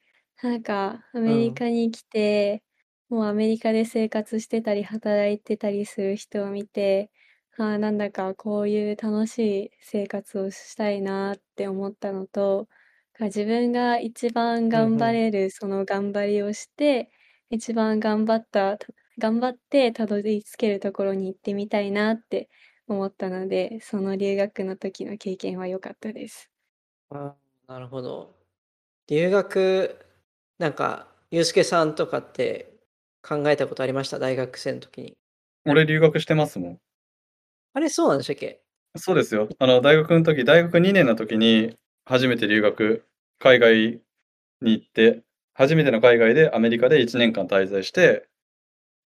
[0.42, 1.54] なんかアうメリん。
[1.54, 2.62] カに来て、
[3.08, 7.10] もうアメリカで生活してたり働いてたりする人を見て、
[7.58, 12.68] ああ、なんだかこういう楽しい生活をしたいなって思ったのと、
[13.12, 15.06] か自分が一番うん頑うん。
[15.06, 17.10] 張れるその頑張りをして、
[17.50, 18.86] 一番頑張ったた
[19.18, 22.48] 頑張ってたどり着けるところに行ってみたいなって
[22.88, 26.50] 思ったので、その留学の時の経験は良かったです。
[27.08, 27.36] ああ、
[27.68, 28.34] なるほど。
[29.08, 29.98] 留学、
[30.58, 32.74] なんか、ユースケさんとかって
[33.22, 34.18] 考えたことありました？
[34.18, 35.16] 大学生の時に。
[35.66, 36.80] 俺留学してますもん。
[37.74, 38.60] あれ、そうなんでしたっけ？
[38.96, 39.48] そうですよ。
[39.58, 43.04] あの、大学ん時、大学2年の時に初めて留学、
[43.40, 44.00] 海外
[44.62, 45.24] に行って、
[45.54, 48.28] 初めての海外でアメリカで1年間滞在して、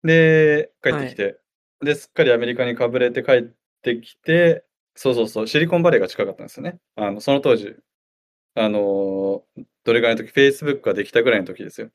[0.05, 1.07] で、帰っはい。
[1.09, 1.41] てきて、
[1.83, 3.43] で、すっかりアメリカにかぶれて帰っ
[3.83, 4.65] てきて
[4.97, 6.79] そうそうそう、シリコンバレーが近かったんですよね。
[6.97, 7.77] あの、その当時、
[8.59, 9.45] あの、
[9.85, 11.87] どれぐらいの時、Facebook ができたぐらいの時ですよ。
[11.87, 11.91] う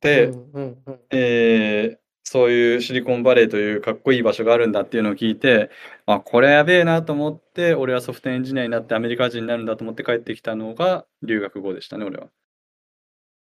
[0.00, 1.00] で、んうんうん。
[1.10, 5.70] ええ、そういうシリコンバレーというかっこいい場所があるんだっていうのを聞いて、
[6.06, 12.28] あ、これやべえなと思って、俺はソフトエンジニアになってアメリカ人になるんだと思って帰ってきたのが留学後でしたね、俺は。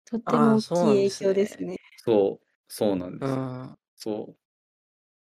[0.04, 1.28] とっても大きい影そうなんですね。
[1.28, 1.76] 響ですね。
[1.96, 3.30] そう、そうなんです。
[3.30, 3.78] うん。
[3.96, 4.36] そう。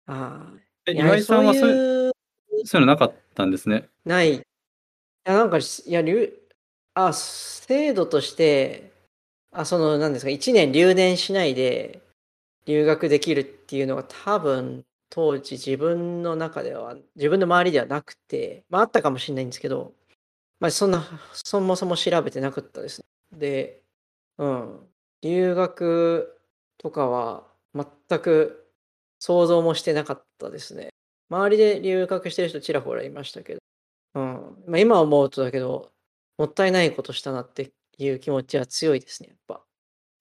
[0.08, 0.54] あ
[0.88, 2.12] あ、岩井さんはそういう
[2.66, 3.88] そういうのなかったんですね。
[4.06, 4.36] ない。
[4.36, 4.42] い
[5.26, 6.02] や、なんか、しいや、
[7.00, 8.92] あ、制度として、
[9.52, 12.02] あ、その、なんですか、1年留年しないで
[12.66, 19.94] 留学できるっていうのが多分、当時自分の中では、自分の周りではなくて、ま、ああったかもしんないんですけど、
[20.60, 23.02] まあ、そんな、そもそも調べてなかったです。
[23.02, 23.08] ね
[23.40, 23.84] で、
[24.40, 24.90] うん、
[25.24, 26.40] 留学
[26.80, 28.72] とかは全く
[29.20, 30.90] 想像もしてなかったですね。
[31.30, 33.60] 周りで留学してる人ちらほらいましたけど、
[34.16, 35.92] うん、ま、今思うとだけど、
[36.38, 39.66] もったいないことしたなっていう気持ちは強いですね、やっぱ。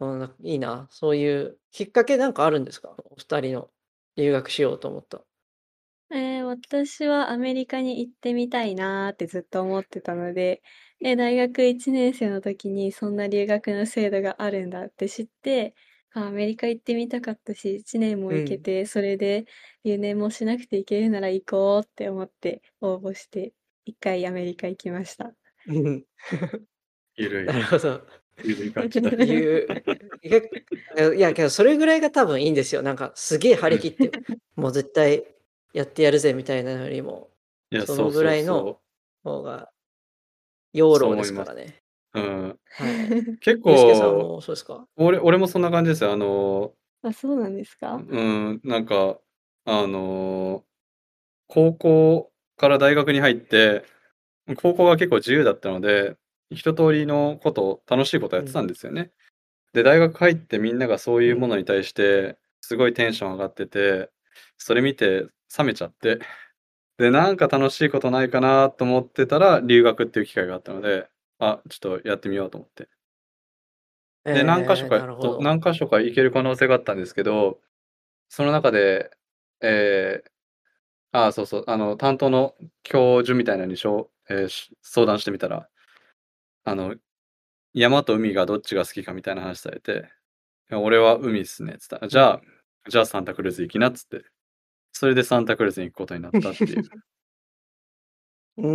[0.00, 2.96] うん、ないいな、そういうきっかけなんかあるんですか？
[3.11, 3.70] お二人の
[4.16, 5.24] 留学しようと思った。
[6.12, 10.62] ええ、私はアメリカに行ってみたいなってずっと思ってたので、
[11.00, 15.74] で、大学1年生の時にそんな留学の制度があるんだって知って、
[16.12, 18.37] あ、アメリカ行ってみたかったし、1年もうん。
[18.37, 19.46] 行けて、それで
[19.85, 23.52] 留年もしなくて行けるなら行こうって思って応募して、
[23.85, 25.35] 1回アメリカ行きました。
[25.68, 26.05] うん。
[27.16, 27.46] ゆる。
[27.46, 28.02] ないるほど。
[28.44, 29.11] ゆるい感じだ。
[29.11, 29.66] いう
[30.22, 32.83] けいや、けどそれぐらいが多分いいんですよ。
[32.83, 33.72] なんかすげえ張うん。
[33.74, 34.11] り切って、
[34.57, 35.24] もう絶対
[35.72, 37.31] やってやるぜみたいなよりも、
[37.87, 38.81] そのぐらいの
[39.24, 39.70] そ方が
[40.72, 41.29] 養老です。
[41.29, 41.83] すからね。
[42.14, 42.59] うん。
[42.79, 43.37] はい。
[43.40, 44.87] 結構、もそうですか？
[44.96, 46.12] 俺俺もそんな感じですよ。
[46.12, 47.94] あの、あ、そうなんですか？
[47.96, 49.18] うん、なんか、
[49.64, 50.64] あの、
[51.48, 53.85] 高校から大学に入って、
[54.54, 56.16] 高校が結構自由だったので、
[56.50, 59.11] 一通りのこと楽しいことやってたんですよね。
[59.74, 64.11] で、大学入ってみんながそういうものに対して、すごいテンション上がってて、
[64.59, 65.26] それ見て
[65.59, 66.20] 冷めちゃって、
[66.98, 72.88] で、なんか楽しいことないかなと思ってたら、留学っていう機会があったので、あ、ちょっとやってみようと思って。
[74.24, 75.40] で、何箇所えーかとなるほど。
[75.42, 77.61] 何箇所か行ける可能性があったんですけど、
[78.28, 79.11] その中で、
[79.62, 80.30] ええ、
[81.12, 85.69] ああ、そうそう、あの、担当の教授みたいなのにしょうええ、し相談してみたら、
[86.65, 86.95] あの、
[87.73, 90.11] 山と海がどっちが好きかみたいな話されて、
[90.71, 92.41] 俺は海っすねっつったら、じゃあ
[92.89, 94.25] じゃあサンタクルーズ行きなっつって、
[94.93, 96.83] それでサンタクルーズに行くことになったっていう。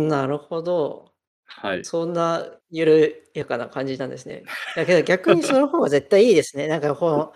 [0.08, 1.12] なるほど。
[1.44, 1.84] はい。
[1.84, 4.44] そんな緩やかな感じなんですね。
[4.76, 6.68] だけど逆にその方が絶対いいですね。
[6.68, 7.34] なんかこの、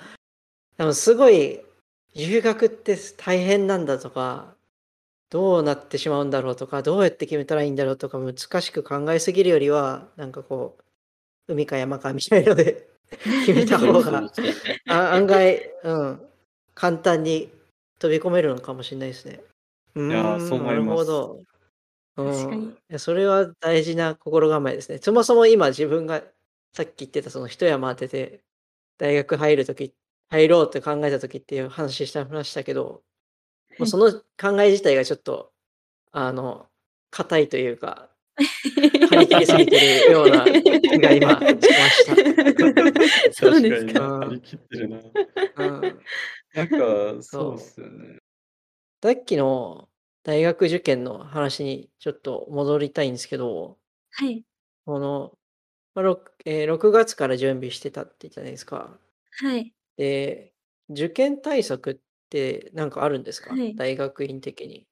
[0.79, 1.61] でもすごい、
[2.15, 4.56] 留学って大変なんだとか、
[5.31, 10.79] どうなってしまうんだろうとか、どうやって決めたらいいんだろうとか、難しく考えすぎるよりは、なんかこ
[11.49, 12.89] う、海か山かみたいので
[13.47, 14.33] 決めた方が、
[14.89, 16.29] あ案外、うん、
[16.75, 17.51] 簡単に
[17.99, 19.41] 飛び込めるのかもしれないですね。
[19.95, 21.05] ういや、ー、そうん思ないるます。
[21.05, 21.43] ほど。
[22.17, 22.33] うん。
[22.33, 22.67] 確かに。
[22.69, 24.99] いや、それは大事な心構えですね。
[24.99, 26.23] そもそも今自分が
[26.73, 28.45] さっき言ってたその一山当てて、
[28.99, 29.95] 大学入る時
[30.31, 33.03] 入ろうって考えた時っていう話してましたけど、
[33.79, 33.87] もはい。
[33.87, 35.53] うその考え自体がちょっと、
[36.13, 36.69] あの、
[37.11, 38.11] 硬いというか、
[39.11, 40.61] 張り切りすぎてるような
[40.91, 42.17] 気が今しました。
[43.33, 44.01] そう確かにですか。
[44.01, 44.21] うん。
[44.21, 45.01] な張り切ってるな。
[45.57, 46.07] うん。
[46.55, 47.59] なんか、そうっそう。
[47.59, 48.19] すよね。
[49.03, 49.89] さっきの
[50.23, 53.79] 大学受験の話にちょっと戻りたいんですけど、
[54.11, 54.45] はい。
[54.85, 55.37] この、
[55.95, 58.99] ま、ろくええ、6月から準備してたって言ったじゃないですか。
[59.39, 59.73] はい。
[59.97, 60.55] で、
[60.91, 61.95] 受験対策っ
[62.29, 63.57] てなんかあるんですか？
[63.57, 63.77] はい。
[63.77, 64.89] 大学院的に。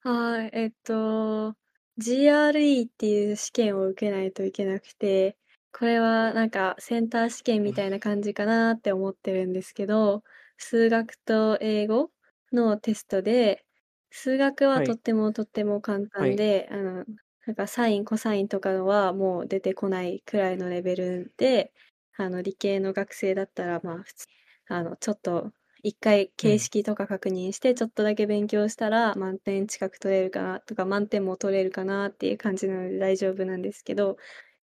[0.00, 1.56] はい、えっと、
[1.98, 5.36] GRE っていう試験を受けないといけなくて、
[5.72, 10.22] これはなんかセンター試験みたいな感じかなって思ってるんですけど、
[10.58, 12.12] 数学と英語
[12.52, 13.64] のテストで、
[14.10, 14.92] 数学ははい。
[14.92, 16.30] とってもとっても簡はい。
[16.30, 17.04] 単で、あの、
[17.46, 21.72] なんかサイン、コサインとかはもう出てこないくらいのレベルで、
[22.16, 24.26] あの、理系の学生だったら、まあ、普通
[24.68, 26.30] あの、ちょっと一回。
[26.36, 34.16] 形式とか確認して、ちょっとだけ勉強したら満点近く取れるかなとか、満点も取れるかなっていう感じなので大丈夫なんですけど、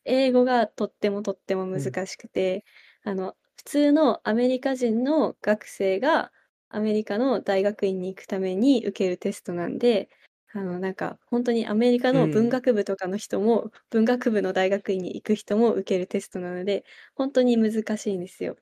[0.05, 1.65] 英語がとってもとっても。
[1.67, 2.65] 難しくて、
[3.03, 6.31] あの、普通のアメリカ人の学生が
[6.69, 10.09] アメリカの大学院に行くために受けるテストなんで、
[10.51, 12.49] あの、なんかほんとにアメリカの文。
[12.49, 16.83] 学部とかの人も、文学部の大学院に行く人も受けるテストなので、
[17.15, 18.57] ほんとに難しいんですよ。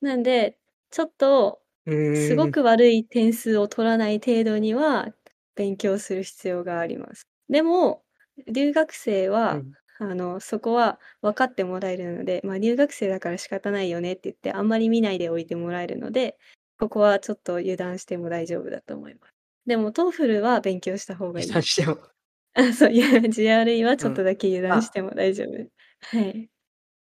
[0.00, 0.58] なんで、
[0.90, 2.48] ちょっとうすご。
[2.48, 5.14] く悪い点数を取らない程度には
[5.54, 7.26] 勉強する必要があります。
[7.48, 8.04] でも、
[8.52, 9.76] 留学生うは、ん。
[9.98, 16.38] あの、そこは分かってもらえるので、ま、留学生だから仕方ないよねって言って、あんまり見ないでおいてもらえるので、
[16.78, 19.32] ここはちょっと油断しても大丈夫だと思います。
[19.66, 21.54] でも TOEFL は勉強した方がい油い。
[21.54, 21.98] 断しても。
[22.54, 24.24] あ、そう、いや、GRE はちょっとうん。
[24.24, 24.92] だけ油断しあ。
[24.92, 25.70] ても大丈夫。
[26.02, 26.50] はい。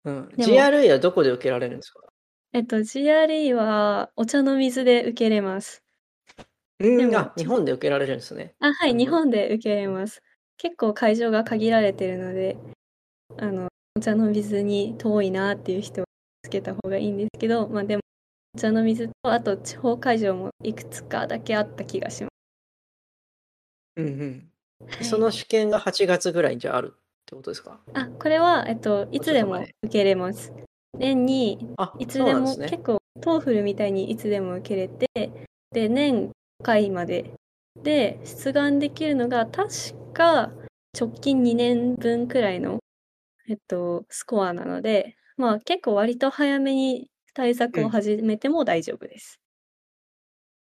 [0.06, 0.30] うん。
[0.38, 2.13] でも GRE はどこで受けられるんですか？
[2.56, 5.84] えっと、GRE はお茶の水で受けれます。
[6.80, 8.54] うーん、あ、日本で受けられるんですね。
[8.60, 9.18] あ、は、いるほど。
[9.24, 10.22] 本で受けれます。
[10.58, 12.58] 結構会場が限られてるので、
[13.38, 16.08] あの、お茶の水に遠いなっていう人は
[16.44, 18.04] つけた方がいいんですけど、ま、でも、
[18.56, 22.30] お茶の水と、あと地方会場もいくつかだけあった気がしま
[23.96, 24.52] うんうん。
[24.90, 25.06] はい。
[25.06, 27.80] その試験が8月ぐらいにじゃあ、あるってことですか？
[27.94, 29.76] あ、これは、えっと、いもうつでもちょっと前。
[29.84, 30.54] 受けれます。
[30.98, 32.66] 年にあ、いつでそうなんですね。
[32.66, 35.08] も結構 TOEFL みたいにいつでも受けれて、
[35.72, 37.34] で、年5回まで。
[37.84, 39.70] で、出願できるのが確
[40.14, 40.52] か
[40.98, 42.80] 直近2年分くらいの、
[43.48, 47.56] えっと、スコアなので、まあ、結構割と早めに対うん。
[47.58, 49.40] 策を始めても大丈夫です。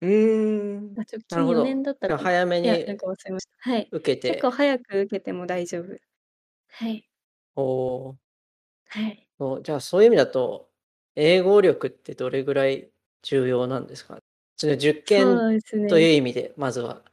[0.02, 0.96] うーん。
[0.98, 2.24] あ、直近なるほ4年だったかな。
[2.24, 3.72] 早めにか忘れました。
[3.72, 3.88] はい。
[3.92, 5.98] 受け結構て早く受けても大丈夫。
[6.70, 7.08] はい。
[7.56, 7.62] お
[8.12, 8.18] お。
[8.88, 9.25] はい。
[9.40, 10.72] そう、じゃあ、そういう意味だと、
[11.16, 14.20] 英語力ってどれぐらい重要なんですか？
[14.58, 16.16] その受験そうですというね。
[16.16, 17.04] 意味で、まずは。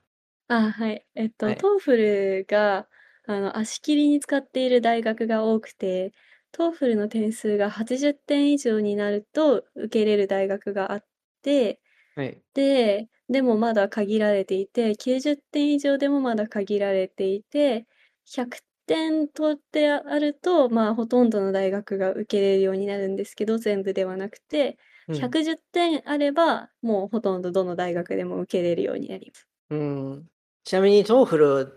[0.48, 1.06] あ、はい。
[1.14, 1.66] えっと、はい。
[1.78, 2.88] TOEFL が、
[3.26, 6.12] あの、足切りに使っている大学が多くて、
[6.52, 11.06] TOEFL の点数が80点以上になると受けれる大学があっ
[11.42, 11.80] て、
[12.14, 12.42] はい。
[12.54, 17.86] で、でもまだ限られていて、90点以上でもまだ限られていて、
[18.24, 25.38] 100点取ってあると、まあ、ほとんどの大学が受けれるようになるんですけど、全部ではなくて、うん。
[25.38, 29.46] 110点あれば、もうほとんどどの大学でも受けれるようになります。
[29.70, 30.30] うん。
[30.64, 31.72] ちなみに TOEFL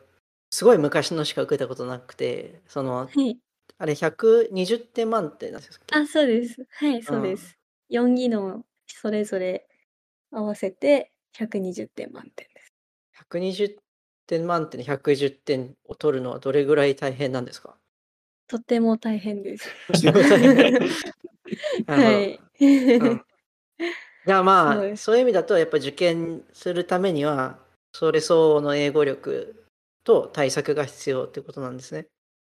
[0.51, 3.39] すごい昔のしか受けたことなくて、その、はい。
[3.77, 6.67] あれ120点満点なんですっけあ、そうです。
[6.69, 7.15] はい、うん。
[7.15, 7.57] そうです。
[7.89, 9.67] 4技能それぞれ
[10.31, 12.73] 合わせて120点満点です。
[13.13, 13.77] 120
[14.27, 17.75] 点満点で110点を取るのはどれぐらい大変なんですか？
[18.47, 19.67] とっても大変です。
[21.87, 22.39] はい。
[22.99, 23.21] うん。
[24.25, 24.97] じゃあまあ。
[24.97, 27.59] そういう意味だと、やっぱ受験するためには、
[27.93, 29.65] それ相応の英語力
[30.03, 32.07] と対策が必要ってことなんですね。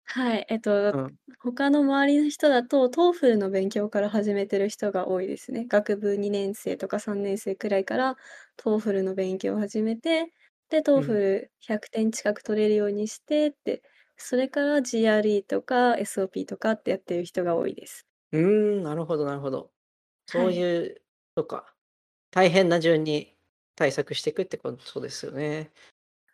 [0.06, 1.16] はい、えっと、うん。
[1.40, 5.66] 他の周りの人だと、TOEFL の勉強から始めてる人が多いですね。
[5.68, 8.18] 学部2年生とか3年生くらいから
[8.58, 10.32] TOEFL の勉強を始めて、
[10.70, 11.20] で、うん。
[11.20, 13.84] TOEFL100 点近く取れるようにしてって、
[14.18, 18.08] それから GRE とか SOP とかってやってる人が多いです。
[18.32, 19.72] うーん、なるほどなるほど。
[20.28, 20.54] そうはい。
[20.54, 21.02] いう、
[21.38, 21.76] そうか。
[22.32, 23.38] 大変な順に
[23.76, 25.74] 対策していくってことですよね。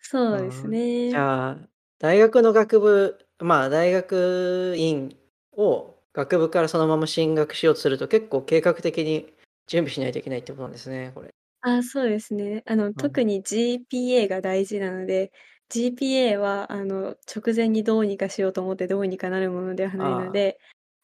[0.02, 0.80] そうですうん。
[1.08, 1.18] じね。
[1.18, 5.18] ゃあ、大学の学部、まあ、大学院
[5.54, 9.34] を学部からそのまま進学しようとすると、結構計画的に
[9.68, 11.34] 準備しないといけないってことなんですね、これ。
[11.62, 12.64] あ、そうですね。
[12.68, 13.20] あの、うん。
[13.20, 15.34] 特に GPA が大事なので、
[15.68, 20.40] GPA は、あの、直前にどうにかしようと思ってどうにかなるものではないのああ。
[20.40, 20.58] で、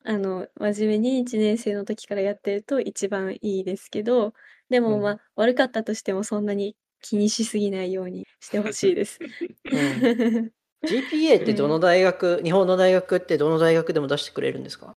[0.05, 4.33] あの、真面目に1年生の時からやってると一番いいですけど、
[4.69, 5.17] でうも、まん。
[5.19, 9.19] あ、悪かったとしてもそんなに気にしすぎないようにしてほしいです。
[9.71, 10.09] うん。
[10.85, 11.81] GPA ってどのはい。
[11.81, 14.95] 大学、日本の大学ってどの大学でも出してくれるんですか？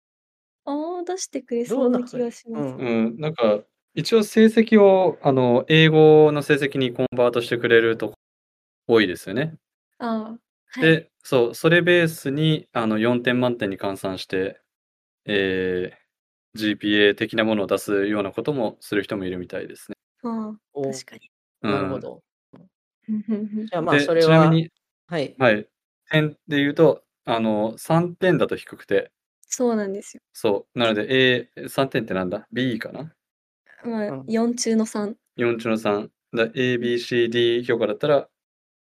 [0.64, 2.24] ああ、出してくれどそうななんかそれ。
[2.24, 2.74] うがします。
[2.76, 2.76] ん。
[2.78, 3.64] うん、なんか、
[3.98, 8.14] 一応成績を、あの、英語の成績にコンバートしてくれるとこ
[8.86, 9.56] 多いですよね。
[9.98, 10.38] ああ、は
[10.76, 10.82] い。
[10.82, 14.60] で、そう、それベースに、あの、4点満点に換算して、
[15.24, 19.96] えー、GPA 的なものを出すようなこともする人もいるみたいですね。
[20.22, 21.30] ああ、お確かに。
[21.62, 21.72] うん。
[21.72, 22.22] なるほど。
[23.08, 24.70] じゃあまあ、で、それは、ちなみに、
[25.08, 25.34] はい。
[25.40, 25.68] はい、
[26.08, 29.10] 点で言うと、あの、3点だと低くて、
[29.48, 30.22] そうなんですよ。
[30.32, 33.12] そう、なので A、3点ってなんだ ?B かな？
[33.84, 34.26] まあ、うん。
[34.26, 35.16] 4中の3。
[35.36, 36.10] ?4 中の3。
[36.34, 38.28] だ A、B、C、D 評価だったら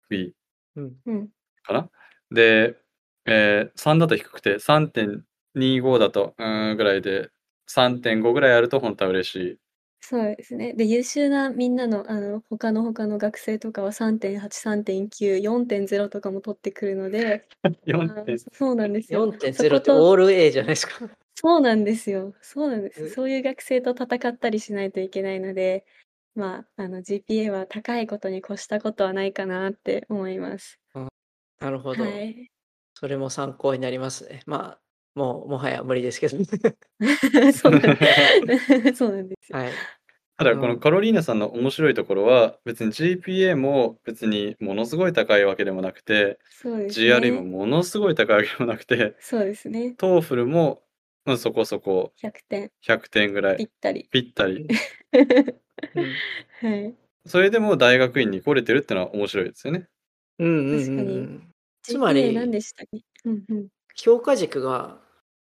[0.09, 0.33] B
[0.75, 0.93] うん。
[1.05, 1.29] うん。
[1.63, 1.89] かな？
[2.31, 2.77] で、
[3.25, 7.29] えー、3だと低くて、3.25だと、うーん、ぐらいで、
[7.67, 9.57] 3.5ぐらいあると本当は嬉しい。
[10.01, 10.73] そうですね。
[10.73, 18.35] で、優秀なみんなの、あの、他の他の学生とかは3.8、3.9、4.0とかも取ってくるので、 あ4点。
[18.35, 19.31] ーそうなんですよ。
[19.31, 21.07] そ4.0ことってオール A じゃないですか。
[21.35, 22.33] そうなんですよ。
[22.41, 23.05] そうなんです。
[23.05, 23.09] え？
[23.09, 25.85] そういう学生と戦ったりしないといけないので、
[26.35, 30.79] まあ、あの、GPA は高いことに越したことはないかなって思います。
[31.59, 32.03] なるほど。
[32.03, 32.49] はい。
[32.93, 34.41] それも参考になりますね。
[34.45, 34.79] まあ、
[35.15, 36.37] もう、もはや無理ですけど。
[37.53, 37.81] そうなん
[38.95, 39.59] そうなんですよ。
[39.59, 39.71] はい。
[40.37, 40.59] ただ、うん。
[40.59, 47.47] このカロリーナさんの面白いところは、別に GPA も別にものすごい高いわけでもなくて、そうです GRE もね。
[47.49, 49.95] ものすごい高いわけでもなくて、そうですね。
[49.97, 50.81] TOEFL も、
[51.25, 52.71] うん、そこそこ100点。
[52.81, 54.09] 100点ぐらい、ぴったり。
[54.11, 54.67] ぴったり。
[55.93, 56.21] うん。
[56.61, 56.97] はい。
[57.25, 59.87] それでも大学院に来れてるってのは面白いですよね。
[60.39, 61.29] うんうんうんう確かに。
[61.37, 61.51] ん。
[61.83, 62.99] つま GPA 何り、でしたっけ？
[63.25, 63.69] うんうん。
[63.95, 65.01] 評価軸が、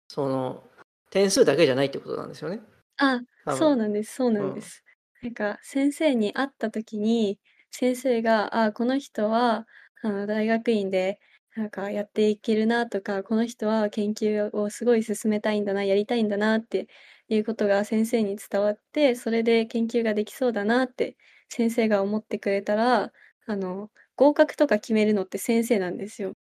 [0.09, 0.63] その、
[1.11, 2.61] 点数だけじゃないってことなんですよね。
[2.97, 3.57] あ、多分。
[3.57, 4.43] そうなんです、そううん。
[4.43, 4.83] なんです。
[5.21, 7.39] なんか先生に会った時に、
[7.71, 9.67] 先生が、あ、この人は
[10.01, 11.19] あの大学院で
[11.55, 16.87] なんかやっていけるなとか、この人は研究をすごい進めたいんだな、やりたいんだなって
[17.29, 21.17] いうことが先生に伝わって、それで研究ができそうだなって
[21.49, 23.13] 先生が思ってくれたら、
[23.47, 26.33] あの、合格とか決めるのって先生なんですよ。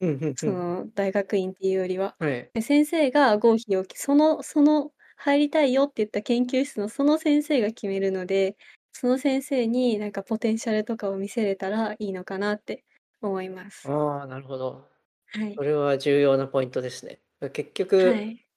[0.00, 2.16] うんうんそうの大学院っていうよりは。
[2.18, 2.52] はい。
[2.54, 8.56] で、先生が合否をそのその入りたいよって言った研究室のその先生が決めるので、
[8.92, 12.84] その先生になんかポテンシャルとかを見せれたらいいのかなって
[13.22, 13.92] 思います。
[13.92, 14.88] ああ、なるほど。
[15.26, 15.58] はい。
[15.58, 17.22] それは重要なポイントですね。
[17.52, 18.48] 結は局、い。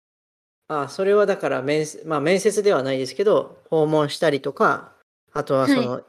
[0.67, 4.97] あ、それはだから面接、まあ面接ではないですけど、訪問したりとか、
[5.33, 5.97] あとはそはい。
[5.97, 6.03] の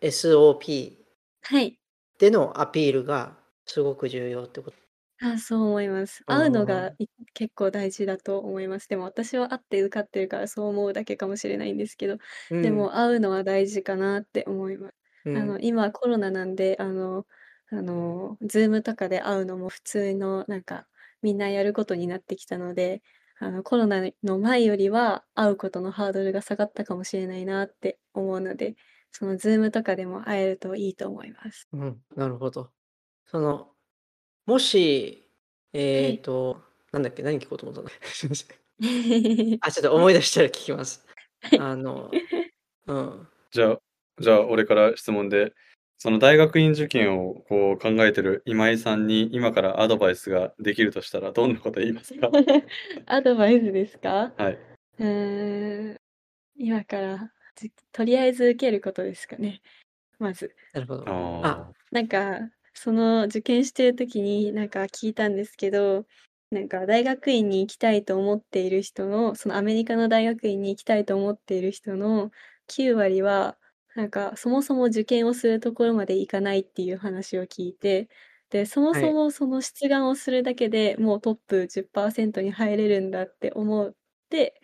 [0.00, 1.06] SOP
[1.42, 1.80] はい。
[2.18, 4.76] でのアピールがすごく重要ってこと。
[5.22, 6.24] あ、そう思います。
[6.26, 6.64] う会うのん。
[6.64, 8.88] がい結構大事だと思います。
[8.88, 12.16] でも私は会って受かってるからそう思うだけかもしれないんですけど、
[12.50, 12.60] うん。
[12.62, 14.94] でも会うのは大事かなって思います。
[15.24, 15.40] うん。
[15.40, 17.26] あの、今コロナなんで、あの、
[17.70, 20.86] あの、Zoom とかで会うのも普通のなんか
[21.22, 23.02] みんなやることになってきたので、
[23.38, 28.76] あの、コロナの前よりは会うことのハードルが下がったかもしれないなって思うので、
[29.12, 31.68] その Zoom とかでも会えるといいと思います。
[31.72, 32.02] うん。
[32.16, 32.70] なるほど。
[33.26, 33.68] その、
[34.46, 35.30] もし
[35.72, 36.60] えっと、
[36.92, 38.48] なんだっけ、何聞こうと思ったんだすいません。
[39.60, 41.06] あ、ちょっと思い出したら聞きます。
[41.58, 42.10] あの、
[42.86, 43.28] うん。
[43.52, 43.80] じゃあ
[44.20, 45.54] じゃあ、俺から質問で、
[46.02, 52.30] その大学院受験をこう考えてる今井さんに、今からアドバイスができるとしたら、どんなこと言いますか？
[53.06, 54.34] アドバイスですか？
[54.38, 54.58] はい。
[54.98, 56.00] うーん、
[56.56, 59.62] 今から、じとりあえず受けることですかね、
[60.18, 60.56] まず。
[60.72, 61.04] なるほど。
[61.08, 61.72] ああ、あ。
[61.92, 66.06] なんか、その受験してる時になんか聞いたんですけど、
[66.52, 72.32] なんか大学院に行きたいと思っている人の、そのアメリカの大学院に行きたいと思っている人の
[72.68, 73.58] 9割は、
[73.94, 78.08] なんかそもそも受験をするところまで行かないっていう話を聞いて、
[78.50, 79.10] で、そもはい。
[79.10, 83.94] そもその出願をするだけで、もうトップ10%に入れるんだって思っ
[84.28, 84.60] て、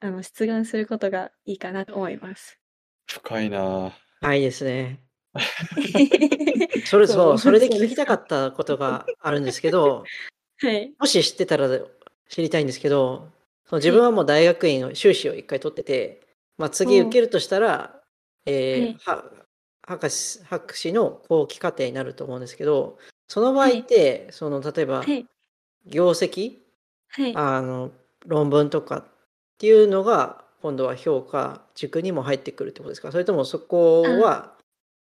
[0.00, 2.58] あの、出願することがいいかなと思います。
[3.06, 3.92] 深いな。
[4.20, 5.04] はいですね。
[6.84, 8.24] それそそうう、それで聞きたかそうですか。
[8.24, 10.12] ったことがあるんですけど、
[10.58, 10.94] はい。
[10.98, 11.68] もし知ってたら
[12.28, 13.30] 知りたいんですけど、
[13.66, 13.98] その自はい。
[13.98, 17.18] 分はもう大学院を修士を1回取ってて、まあ、次受おお。
[17.18, 17.97] けるとしたら、は
[18.46, 19.00] えーい。
[19.10, 19.46] は
[19.82, 23.88] 博士博士の後期課程になると思うんですけど、その場合っはい。
[23.88, 25.28] て、その例えばはい。
[25.86, 26.58] 業績、
[27.10, 27.40] はい。
[27.40, 27.92] あの、
[28.26, 29.04] 論文とかっ
[29.58, 33.12] ていうのが、今度は評価軸にも入ってくるってことですか？
[33.12, 34.20] それともそこあ。
[34.20, 34.58] は、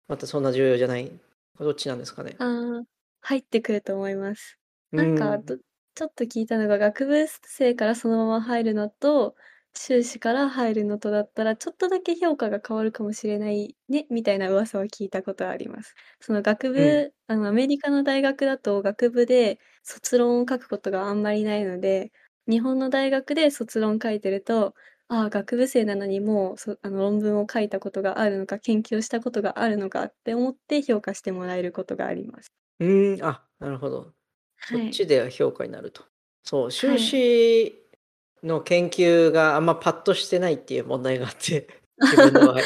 [0.09, 1.11] またそんな重要じゃない、
[1.59, 2.39] どっちなんですかね？
[2.39, 2.85] ああ、
[3.21, 4.59] 入ってくると思います。
[4.91, 5.39] うなんか、ん。
[5.39, 5.57] ど
[5.95, 9.35] ちょっと聞いたのが、学部生からそのまま入るのと、
[9.77, 15.93] 修士から入るのとだったら、ちょっとだけ評価が変わるかもしれないね、みたいな噂を聞いたことはあります。
[16.19, 17.01] その学うん。
[17.01, 22.11] 部あの、アメリカの大学だと、学部で卒論を書くことがあんまりないので、
[22.49, 24.73] 日本の大学で卒論書いてると、
[25.09, 32.49] ああ、学部生なのにもう、そあの、論文を書いたことがあるのか、研究をしたことがあるのかって思って評価してもらえることがあります。
[32.79, 34.13] うーん、あ、なるほど。
[34.63, 34.87] そはい。
[34.87, 36.03] っちでは評価になると。
[36.43, 37.17] そう、修はい。
[37.19, 37.86] 士
[38.43, 41.67] の研究があんまパッとしてないっていう問題があって、
[42.01, 42.63] 自分の場合。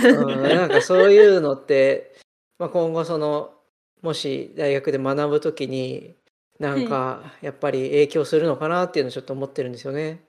[0.00, 2.14] そううん、なんかそういうのって、
[2.58, 3.54] まあ、今後その、
[4.02, 6.16] もし大学で学ぶときに、
[6.58, 6.84] なんはい。
[6.84, 10.24] かやっぱり影響するのかなっていうのをちょっと思ってるんですよね。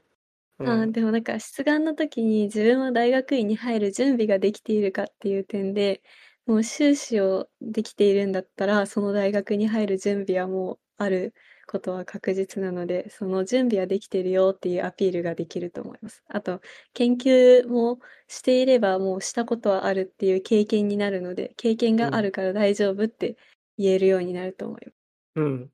[0.60, 0.92] うああ、ん。
[0.92, 6.02] でもなんか出願の時に自分は大学院に入る準備ができているかっていう点で、
[6.46, 11.34] もう修士をできているんだったら、その大学に入る準備はもうある
[11.68, 16.24] ことは確実なので、その準備はできてるよっていうアピールができると思います。
[16.28, 16.61] あと、
[16.93, 21.97] 研究もしていれば、もうしたことはあるっていう経験になるので、経験うん。
[21.97, 23.38] があるから大丈夫って
[23.78, 24.95] 言えるようになると思います。
[25.36, 25.72] うん。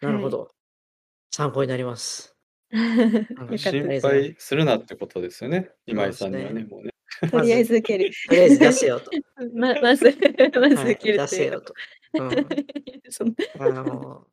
[0.00, 0.22] なるはい。
[0.24, 0.50] ほど。
[1.30, 2.36] 参考になります。
[2.68, 4.06] ったあり心がとうございます。
[4.08, 6.48] 配するなってことですよね、今井そうですね。
[6.48, 6.92] さんにはね、もうね。
[7.30, 8.10] とりあえまず、ず受ける。
[8.28, 9.10] とりあえず出せよと。
[9.54, 11.74] ままずまずはい、受ける出せというこよと。
[11.74, 11.74] と。
[12.14, 12.46] うん。
[13.10, 14.26] そのあの、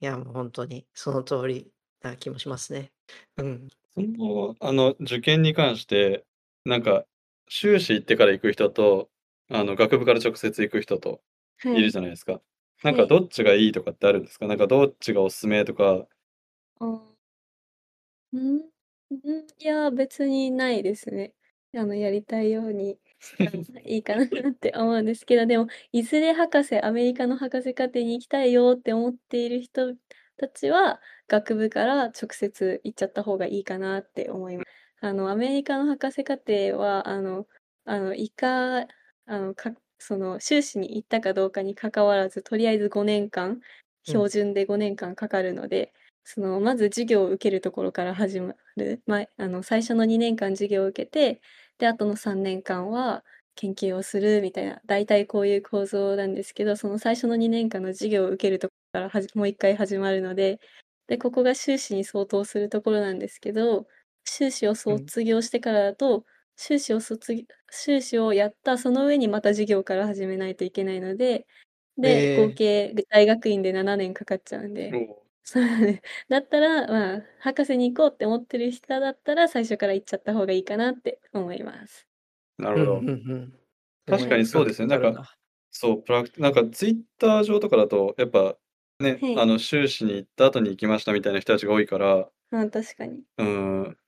[0.00, 1.72] いや、もう本当にその通り
[2.02, 2.92] な気もしますね。
[3.36, 3.68] うん。
[3.96, 6.26] その、あの、受験に関して、
[6.64, 7.04] なんか、
[7.48, 9.10] 修士行ってから行く人と、
[9.50, 11.22] あの、学部から直接行く人と
[11.70, 11.90] いるはい。
[11.90, 12.40] じゃないですか。
[12.82, 13.04] なんはい。
[13.04, 14.46] かどっちがいいとかってあるんですか？
[14.46, 16.06] なんかどっちがおすすめとか。
[16.80, 17.14] ああ。
[18.32, 18.56] うん、
[19.10, 21.34] うん、いや、別にないですね。
[21.74, 22.98] あの、やりたいように
[23.84, 29.94] いいかなって思うんですけど、でも、いずれ博士アメリカの博士課程に行きたいよって思っている人
[30.36, 34.66] たちは、学部から直接行っちゃった方がいいかなって思います。
[35.00, 37.46] あの、アメリカの博士課程は、あの
[37.84, 38.86] あの、いかあ
[39.26, 43.60] の、かその、修士に行ったかどうかに関わらず、とりあえず5年間、
[44.04, 45.92] 標準で5年間かかるので、
[46.24, 49.02] その、まず授業を受けるところから始まる。
[49.06, 51.40] ま、あの、最初の2年間授業を受けて、
[51.78, 53.24] で、あとの3年間は
[53.56, 60.60] 研究をするみたいな、大体こういう構造なんですけど、その最初の2年間の授業を受けるところからはじもう1回始まるので、
[61.08, 63.86] で、ここが修士に相当するところなんですけど、
[64.24, 65.10] 修士をうん。
[65.10, 66.24] 卒業してからだと、
[66.56, 71.46] 修士を卒業修士をやったその上にまた授業から始めないといけないので、
[71.98, 72.54] で、合ええ。
[72.54, 74.98] 計大学院で7年かかっちゃうんで。
[75.46, 76.00] そうね。
[76.30, 82.08] だったら、まあ、博士に行こうって思ってる人だったら、最初から行っちゃった方がいいかなって思います。
[82.58, 82.98] うん、なるほど。
[82.98, 83.52] うんうん。
[84.06, 84.88] す確かにそうですね。
[84.88, 85.36] なんか。
[85.70, 88.56] そう、プラクなんかツイッター上とかだと、やっぱ、
[89.00, 89.34] ね、はい。
[89.34, 92.30] あの、修士に行った後に行きましたみたいな人たちが多いから。
[92.50, 93.24] ああ、確かに。
[93.38, 93.46] うー
[93.90, 93.98] ん。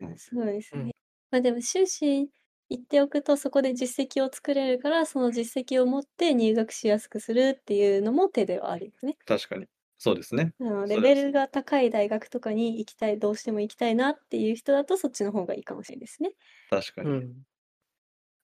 [0.00, 0.18] うん。
[0.18, 0.80] そうですね。
[0.82, 0.92] うん。
[1.30, 2.30] ま、でも修士
[2.68, 9.16] 行っておくと、そこで実績を作れるから、その実績を持って入学しやすくするっていうのも手ではありますね。
[9.26, 9.68] 確かに。
[9.98, 10.52] そうですね。
[10.60, 10.86] あの。
[10.86, 16.32] レベルが高い大学とかに行きたいどうしても行きたいなっていう人だと、そっちの方がいいかもしれですね。
[16.70, 17.10] 確かに。
[17.10, 17.34] うん。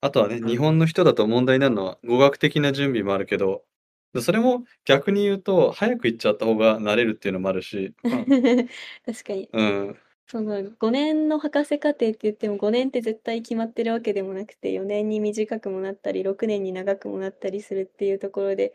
[0.00, 0.56] あとはね、日。
[0.56, 3.64] 本の人だと問題になるのは、語学的な準備もあるけど、
[4.14, 8.24] で、それも逆に言うと、早く行っちゃった方が慣れるっていうのもあるし、まあ
[9.06, 9.48] 確かに。
[9.52, 9.98] うん。
[10.26, 18.72] その5年の博士課程って言っても5年って絶対決まってるわけでもなくて4年に短くもなったり6年に長くもなったりするっていうところで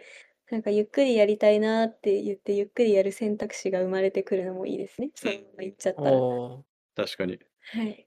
[0.49, 5.11] なんかゆっくりやりたいなって言ってゆっくりやる選択肢が生まれてくるのもいいですね。
[5.15, 6.27] そのまま行っちゃったら。
[6.95, 7.39] 確かに。
[7.71, 8.06] はい。